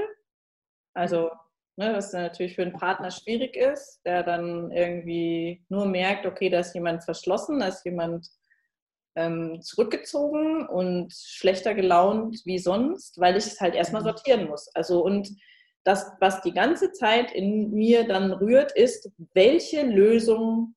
[0.94, 1.30] Also,
[1.76, 6.60] ne, was natürlich für einen Partner schwierig ist, der dann irgendwie nur merkt, okay, da
[6.60, 8.30] ist jemand verschlossen, da ist jemand
[9.20, 14.08] ähm, zurückgezogen und schlechter gelaunt wie sonst, weil ich es halt erstmal mhm.
[14.08, 14.70] sortieren muss.
[14.74, 15.30] Also, und
[15.84, 20.76] das, was die ganze Zeit in mir dann rührt, ist, welche Lösung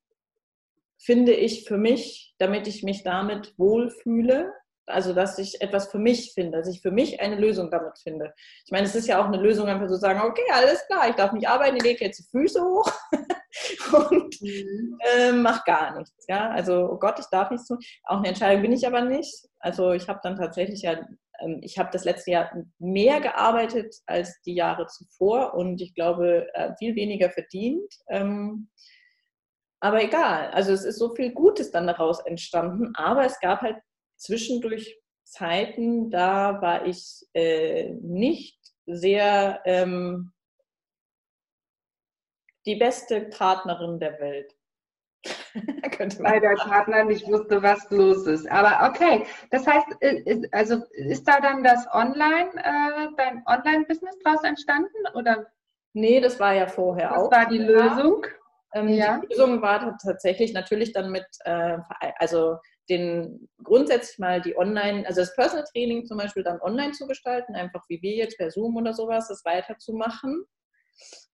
[0.97, 4.51] finde ich für mich, damit ich mich damit wohlfühle.
[4.85, 8.33] Also, dass ich etwas für mich finde, dass ich für mich eine Lösung damit finde.
[8.65, 11.15] Ich meine, es ist ja auch eine Lösung, einfach zu sagen, okay, alles klar, ich
[11.15, 12.91] darf nicht arbeiten, ich lege jetzt die Füße hoch
[14.09, 16.25] und äh, mach gar nichts.
[16.27, 16.49] Ja?
[16.49, 17.79] Also, oh Gott, ich darf nichts tun.
[18.03, 19.47] Auch eine Entscheidung bin ich aber nicht.
[19.59, 20.99] Also, ich habe dann tatsächlich ja,
[21.39, 26.47] ähm, ich habe das letzte Jahr mehr gearbeitet als die Jahre zuvor und ich glaube,
[26.53, 27.93] äh, viel weniger verdient.
[28.09, 28.69] Ähm,
[29.79, 33.77] aber egal, also es ist so viel Gutes dann daraus entstanden, aber es gab halt
[34.15, 40.32] zwischendurch Zeiten, da war ich äh, nicht sehr ähm,
[42.65, 44.55] die beste Partnerin der Welt.
[46.19, 48.49] Weil der Partner nicht wusste, was los ist.
[48.49, 54.43] Aber okay, das heißt, äh, also ist da dann das Online, äh, dein Online-Business draus
[54.43, 54.89] entstanden?
[55.13, 55.47] Oder?
[55.93, 57.29] Nee, das war ja vorher das auch.
[57.29, 58.25] Das war die Lösung?
[58.73, 59.19] Ähm, ja.
[59.19, 61.77] Die Lösung war tatsächlich natürlich dann mit, äh,
[62.17, 62.57] also
[62.89, 67.55] den grundsätzlich mal die Online, also das Personal Training zum Beispiel dann online zu gestalten,
[67.55, 70.43] einfach wie wir jetzt per Zoom oder sowas, das weiterzumachen.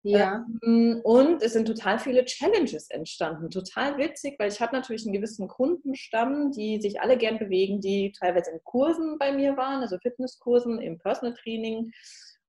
[0.02, 0.46] Ja.
[0.64, 3.50] Ähm, und es sind total viele Challenges entstanden.
[3.50, 8.14] Total witzig, weil ich habe natürlich einen gewissen Kundenstamm, die sich alle gern bewegen, die
[8.18, 11.92] teilweise in Kursen bei mir waren, also Fitnesskursen, im Personal Training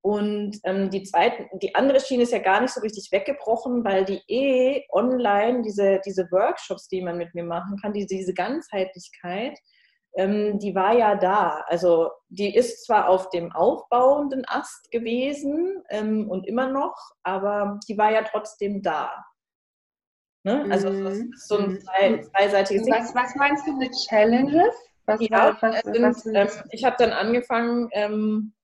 [0.02, 4.04] und ähm, die zweite, die andere Schiene ist ja gar nicht so richtig weggebrochen, weil
[4.06, 9.58] die eh online, diese, diese Workshops, die man mit mir machen kann, diese, diese Ganzheitlichkeit,
[10.14, 11.64] ähm, die war ja da.
[11.68, 17.96] Also die ist zwar auf dem aufbauenden Ast gewesen ähm, und immer noch, aber die
[17.96, 19.24] war ja trotzdem da.
[20.44, 20.66] Ne?
[20.70, 21.32] Also das Mhm.
[21.32, 21.80] ist so ein Mhm.
[21.80, 22.94] zwei, zweiseitiges Ding.
[22.94, 24.74] Was, was meinst du mit Challenges?
[25.06, 26.64] Was, Ja, was, es was, sind, ähm, das?
[26.70, 28.54] ich habe dann angefangen, ähm,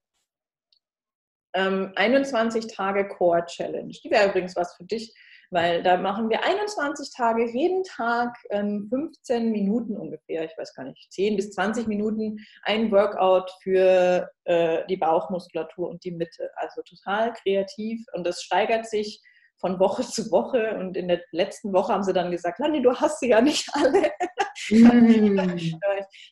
[1.55, 3.93] ähm, 21 Tage Core Challenge.
[4.05, 5.15] Die wäre übrigens was für dich,
[5.51, 10.85] weil da machen wir 21 Tage, jeden Tag ähm, 15 Minuten ungefähr, ich weiß gar
[10.85, 16.51] nicht, 10 bis 20 Minuten ein Workout für äh, die Bauchmuskulatur und die Mitte.
[16.57, 19.21] Also total kreativ und das steigert sich
[19.59, 22.95] von Woche zu Woche und in der letzten Woche haben sie dann gesagt, Landi, du
[22.95, 24.11] hast sie ja nicht alle.
[24.77, 25.81] Mhm.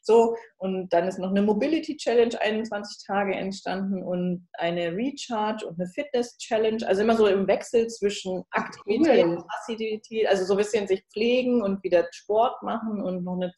[0.02, 5.78] So, und dann ist noch eine Mobility Challenge 21 Tage entstanden und eine Recharge und
[5.78, 6.86] eine Fitness Challenge.
[6.86, 9.36] Also immer so im Wechsel zwischen Aktivität Cool.
[9.36, 13.52] und Passivität, also so ein bisschen sich pflegen und wieder Sport machen und noch eine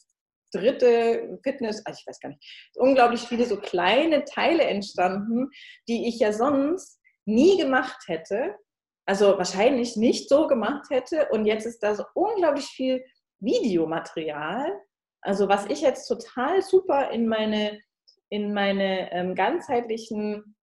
[0.52, 5.50] dritte Fitness, also ich weiß gar nicht, unglaublich viele so kleine Teile entstanden,
[5.88, 8.54] die ich ja sonst nie gemacht hätte.
[9.08, 11.28] Also wahrscheinlich nicht so gemacht hätte.
[11.30, 13.04] Und jetzt ist da so unglaublich viel
[13.40, 14.80] Videomaterial,
[15.20, 17.80] also was ich jetzt total super in meine,
[18.28, 20.56] in meine ähm, ganzheitlichen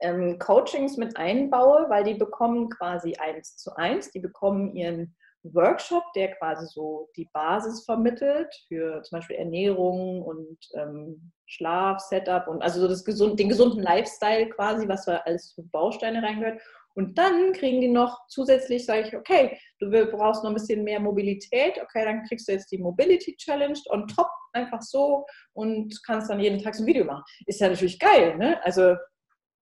[0.00, 6.04] ähm, Coachings mit einbaue, weil die bekommen quasi eins zu eins, die bekommen ihren Workshop,
[6.14, 12.62] der quasi so die Basis vermittelt für zum Beispiel Ernährung und ähm, Schlaf, Setup und
[12.62, 16.60] also so das gesund, den gesunden Lifestyle quasi, was da alles für Bausteine reingehört.
[16.98, 20.98] Und dann kriegen die noch zusätzlich, sage ich, okay, du brauchst noch ein bisschen mehr
[20.98, 26.28] Mobilität, okay, dann kriegst du jetzt die Mobility Challenge on top, einfach so und kannst
[26.28, 27.22] dann jeden Tag so ein Video machen.
[27.46, 28.60] Ist ja natürlich geil, ne?
[28.64, 28.96] Also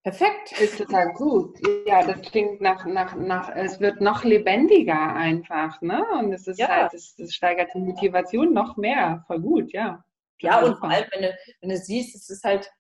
[0.03, 0.59] perfekt.
[0.59, 1.59] Ist total gut.
[1.87, 6.03] Ja, das klingt nach, nach, nach, es wird noch lebendiger einfach, ne?
[6.19, 6.69] Und es ist Ja.
[6.69, 9.25] halt, es, es steigert die Motivation noch mehr.
[9.27, 10.03] Voll gut, ja.
[10.41, 12.71] Ja, und vor allem, wenn du, wenn du siehst, es ist halt,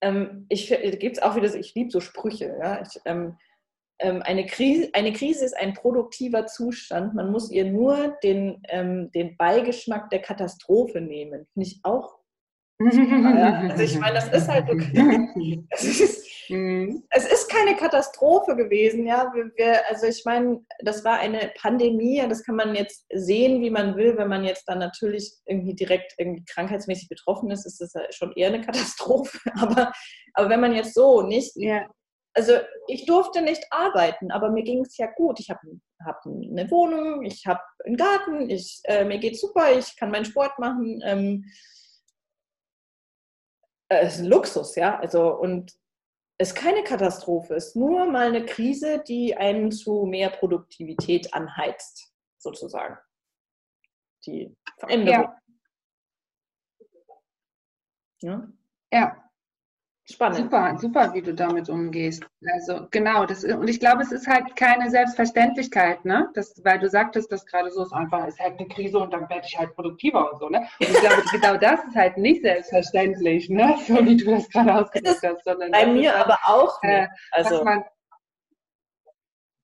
[0.00, 2.82] ähm, ich gibt es auch wieder, ich liebe so Sprüche, ja.
[2.82, 3.36] Ich, ähm,
[4.00, 7.14] ähm, eine, Krise, eine Krise ist ein produktiver Zustand.
[7.14, 11.46] Man muss ihr nur den, ähm, den Beigeschmack der Katastrophe nehmen.
[11.52, 12.18] Finde ich auch.
[12.92, 14.74] Ja, also ich meine, das ist halt so.
[15.68, 17.04] Es ist, Mhm.
[17.10, 19.30] es ist keine Katastrophe gewesen, ja.
[19.34, 23.70] Wir, wir, also ich meine, das war eine Pandemie, das kann man jetzt sehen, wie
[23.70, 24.16] man will.
[24.16, 28.48] Wenn man jetzt dann natürlich irgendwie direkt irgendwie krankheitsmäßig betroffen ist, ist das schon eher
[28.48, 29.38] eine Katastrophe.
[29.60, 29.92] Aber,
[30.34, 31.86] aber wenn man jetzt so nicht, Ja,
[32.34, 32.54] also
[32.86, 35.40] ich durfte nicht arbeiten, aber mir ging es ja gut.
[35.40, 35.60] Ich habe
[36.04, 40.24] hab eine Wohnung, ich habe einen Garten, ich, äh, mir geht's super, ich kann meinen
[40.24, 41.00] Sport machen.
[41.04, 41.44] Ähm,
[43.88, 44.98] äh, es ist ein Luxus, ja.
[44.98, 45.72] Also und
[46.40, 52.14] es ist keine Katastrophe, ist nur mal eine Krise, die einen zu mehr Produktivität anheizt,
[52.38, 52.96] sozusagen.
[54.24, 55.28] Die Veränderung.
[58.22, 58.48] Ja.
[58.90, 59.29] ja.
[60.10, 60.38] Spannend.
[60.38, 62.24] Super, super, wie du damit umgehst.
[62.54, 66.28] Also genau, das und ich glaube, es ist halt keine Selbstverständlichkeit, ne?
[66.34, 69.28] Das, weil du sagtest, das gerade so ist einfach, ist halt eine Krise und dann
[69.28, 70.58] werde ich halt produktiver und so, ne?
[70.80, 73.76] Und ich glaube, genau das ist halt nicht selbstverständlich, ne?
[73.86, 77.06] So wie du das gerade ausgedrückt hast, sondern Bei mir halt, aber auch äh.
[77.32, 77.84] Also was man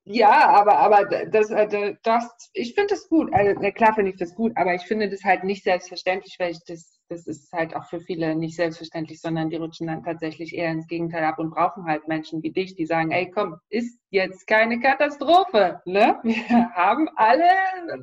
[0.08, 3.32] ja, aber, aber das, äh, das, ich finde das gut.
[3.34, 6.60] Also, klar finde ich das gut, aber ich finde das halt nicht selbstverständlich, weil ich
[6.64, 10.70] das, das ist halt auch für viele nicht selbstverständlich, sondern die rutschen dann tatsächlich eher
[10.70, 14.46] ins Gegenteil ab und brauchen halt Menschen wie dich, die sagen, ey, komm, ist jetzt
[14.46, 16.18] keine Katastrophe, ne?
[16.22, 16.34] Wir
[16.74, 17.48] haben alle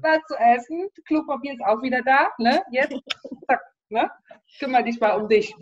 [0.02, 2.62] was zu essen, Klopapier ist auch wieder da, ne?
[2.72, 2.98] Jetzt,
[3.48, 4.10] zack, ne?
[4.60, 5.54] Kümmere dich mal um dich.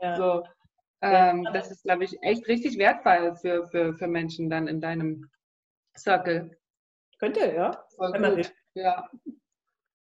[0.00, 0.16] ja.
[0.16, 0.44] So,
[1.02, 5.28] ähm, das ist, glaube ich, echt richtig wertvoll für, für, für Menschen dann in deinem
[5.96, 6.56] Circle.
[7.18, 7.84] könnte, ja.
[7.96, 8.52] Voll gut.
[8.74, 9.08] Ja.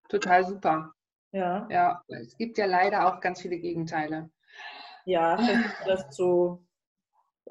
[0.09, 0.93] Total super.
[1.33, 4.29] Ja, Ja, es gibt ja leider auch ganz viele Gegenteile.
[5.05, 5.37] ja,
[5.85, 6.65] das zu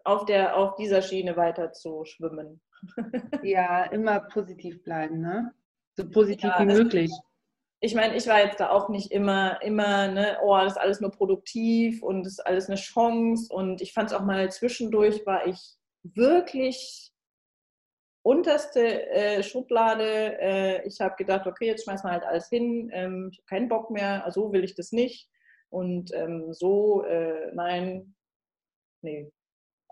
[0.04, 2.60] auf der auf dieser Schiene weiter zu schwimmen.
[3.44, 5.52] Ja, immer positiv bleiben, ne?
[5.96, 7.10] So positiv Ja, wie also- möglich.
[7.84, 11.00] Ich meine, ich war jetzt da auch nicht immer, immer, ne, oh, das ist alles
[11.00, 13.52] nur produktiv und das ist alles eine Chance.
[13.52, 15.58] Und ich fand es auch mal zwischendurch, war ich
[16.04, 17.11] wirklich
[18.22, 20.38] unterste äh, Schublade.
[20.40, 22.90] Äh, ich habe gedacht, okay, jetzt schmeißen wir halt alles hin.
[22.92, 25.28] Ähm, ich habe keinen Bock mehr, so will ich das nicht.
[25.70, 28.14] Und ähm, so, äh, nein,
[29.02, 29.30] nee.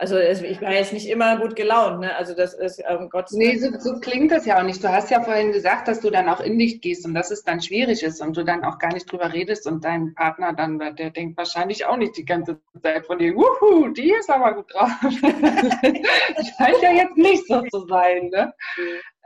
[0.01, 2.17] Also ich war jetzt nicht immer gut gelaunt, ne?
[2.17, 4.83] Also das ist ähm, Gott Nee, so, so, klingt das ja auch nicht.
[4.83, 7.45] Du hast ja vorhin gesagt, dass du dann auch in dich gehst und dass es
[7.45, 10.79] dann schwierig ist und du dann auch gar nicht drüber redest und dein Partner dann,
[10.79, 14.73] der denkt wahrscheinlich auch nicht die ganze Zeit von dir, wuhu, die ist aber gut
[14.73, 14.89] drauf.
[15.03, 18.55] das scheint ja jetzt nicht so zu sein, ne?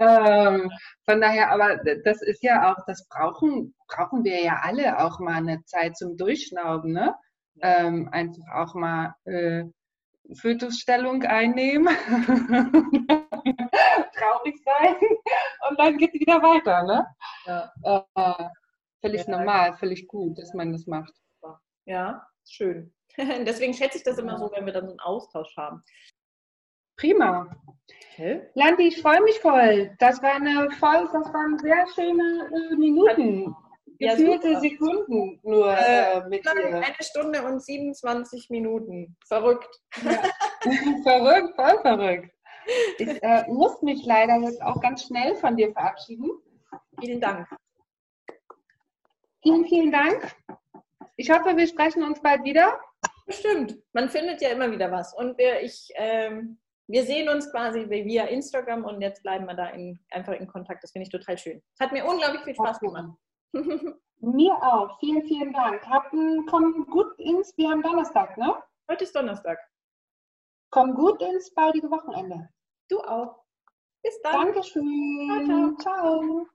[0.00, 0.68] Ähm,
[1.04, 5.36] von daher, aber das ist ja auch, das brauchen, brauchen wir ja alle auch mal
[5.36, 7.14] eine Zeit zum Durchschnauben, ne?
[7.62, 9.66] Ähm, einfach auch mal äh,
[10.32, 11.94] Fötusstellung einnehmen,
[14.16, 14.96] traurig sein
[15.68, 16.82] und dann geht es wieder weiter.
[16.84, 17.06] Ne?
[17.44, 17.70] Ja.
[18.14, 18.48] Äh,
[19.02, 19.38] völlig ja.
[19.38, 21.12] normal, völlig gut, dass man das macht.
[21.84, 22.94] Ja, schön.
[23.18, 25.82] Deswegen schätze ich das immer so, wenn wir dann so einen Austausch haben.
[26.96, 27.54] Prima.
[28.12, 28.48] Okay.
[28.54, 29.94] Landi, ich freue mich voll.
[29.98, 32.76] Das war eine voll, das waren sehr schöne äh,
[34.10, 36.76] Gefühlte ja, Sekunden nur äh, äh, mit dir.
[36.76, 39.16] Eine Stunde und 27 Minuten.
[39.26, 39.80] Verrückt.
[40.02, 40.22] Ja.
[41.02, 42.30] verrückt, voll verrückt.
[42.98, 46.30] Ich äh, muss mich leider jetzt auch ganz schnell von dir verabschieden.
[46.98, 47.48] Vielen Dank.
[49.42, 50.34] Vielen, vielen Dank.
[51.16, 52.80] Ich hoffe, wir sprechen uns bald wieder.
[53.26, 53.76] Bestimmt.
[53.92, 55.14] Man findet ja immer wieder was.
[55.14, 59.68] Und wir, ich, ähm, wir sehen uns quasi via Instagram und jetzt bleiben wir da
[59.68, 60.82] in, einfach in Kontakt.
[60.82, 61.62] Das finde ich total schön.
[61.74, 63.16] Es hat mir unglaublich viel Spaß gemacht.
[64.20, 64.98] Mir auch.
[65.00, 65.86] Vielen, vielen Dank.
[65.86, 68.54] Hatten, komm gut ins, wir haben Donnerstag, ne?
[68.90, 69.58] Heute ist Donnerstag.
[70.70, 72.48] Komm gut ins baldige Wochenende.
[72.88, 73.44] Du auch.
[74.02, 74.46] Bis dann.
[74.46, 75.46] Dankeschön.
[75.46, 75.76] ciao.
[75.76, 76.20] ciao.
[76.20, 76.46] ciao.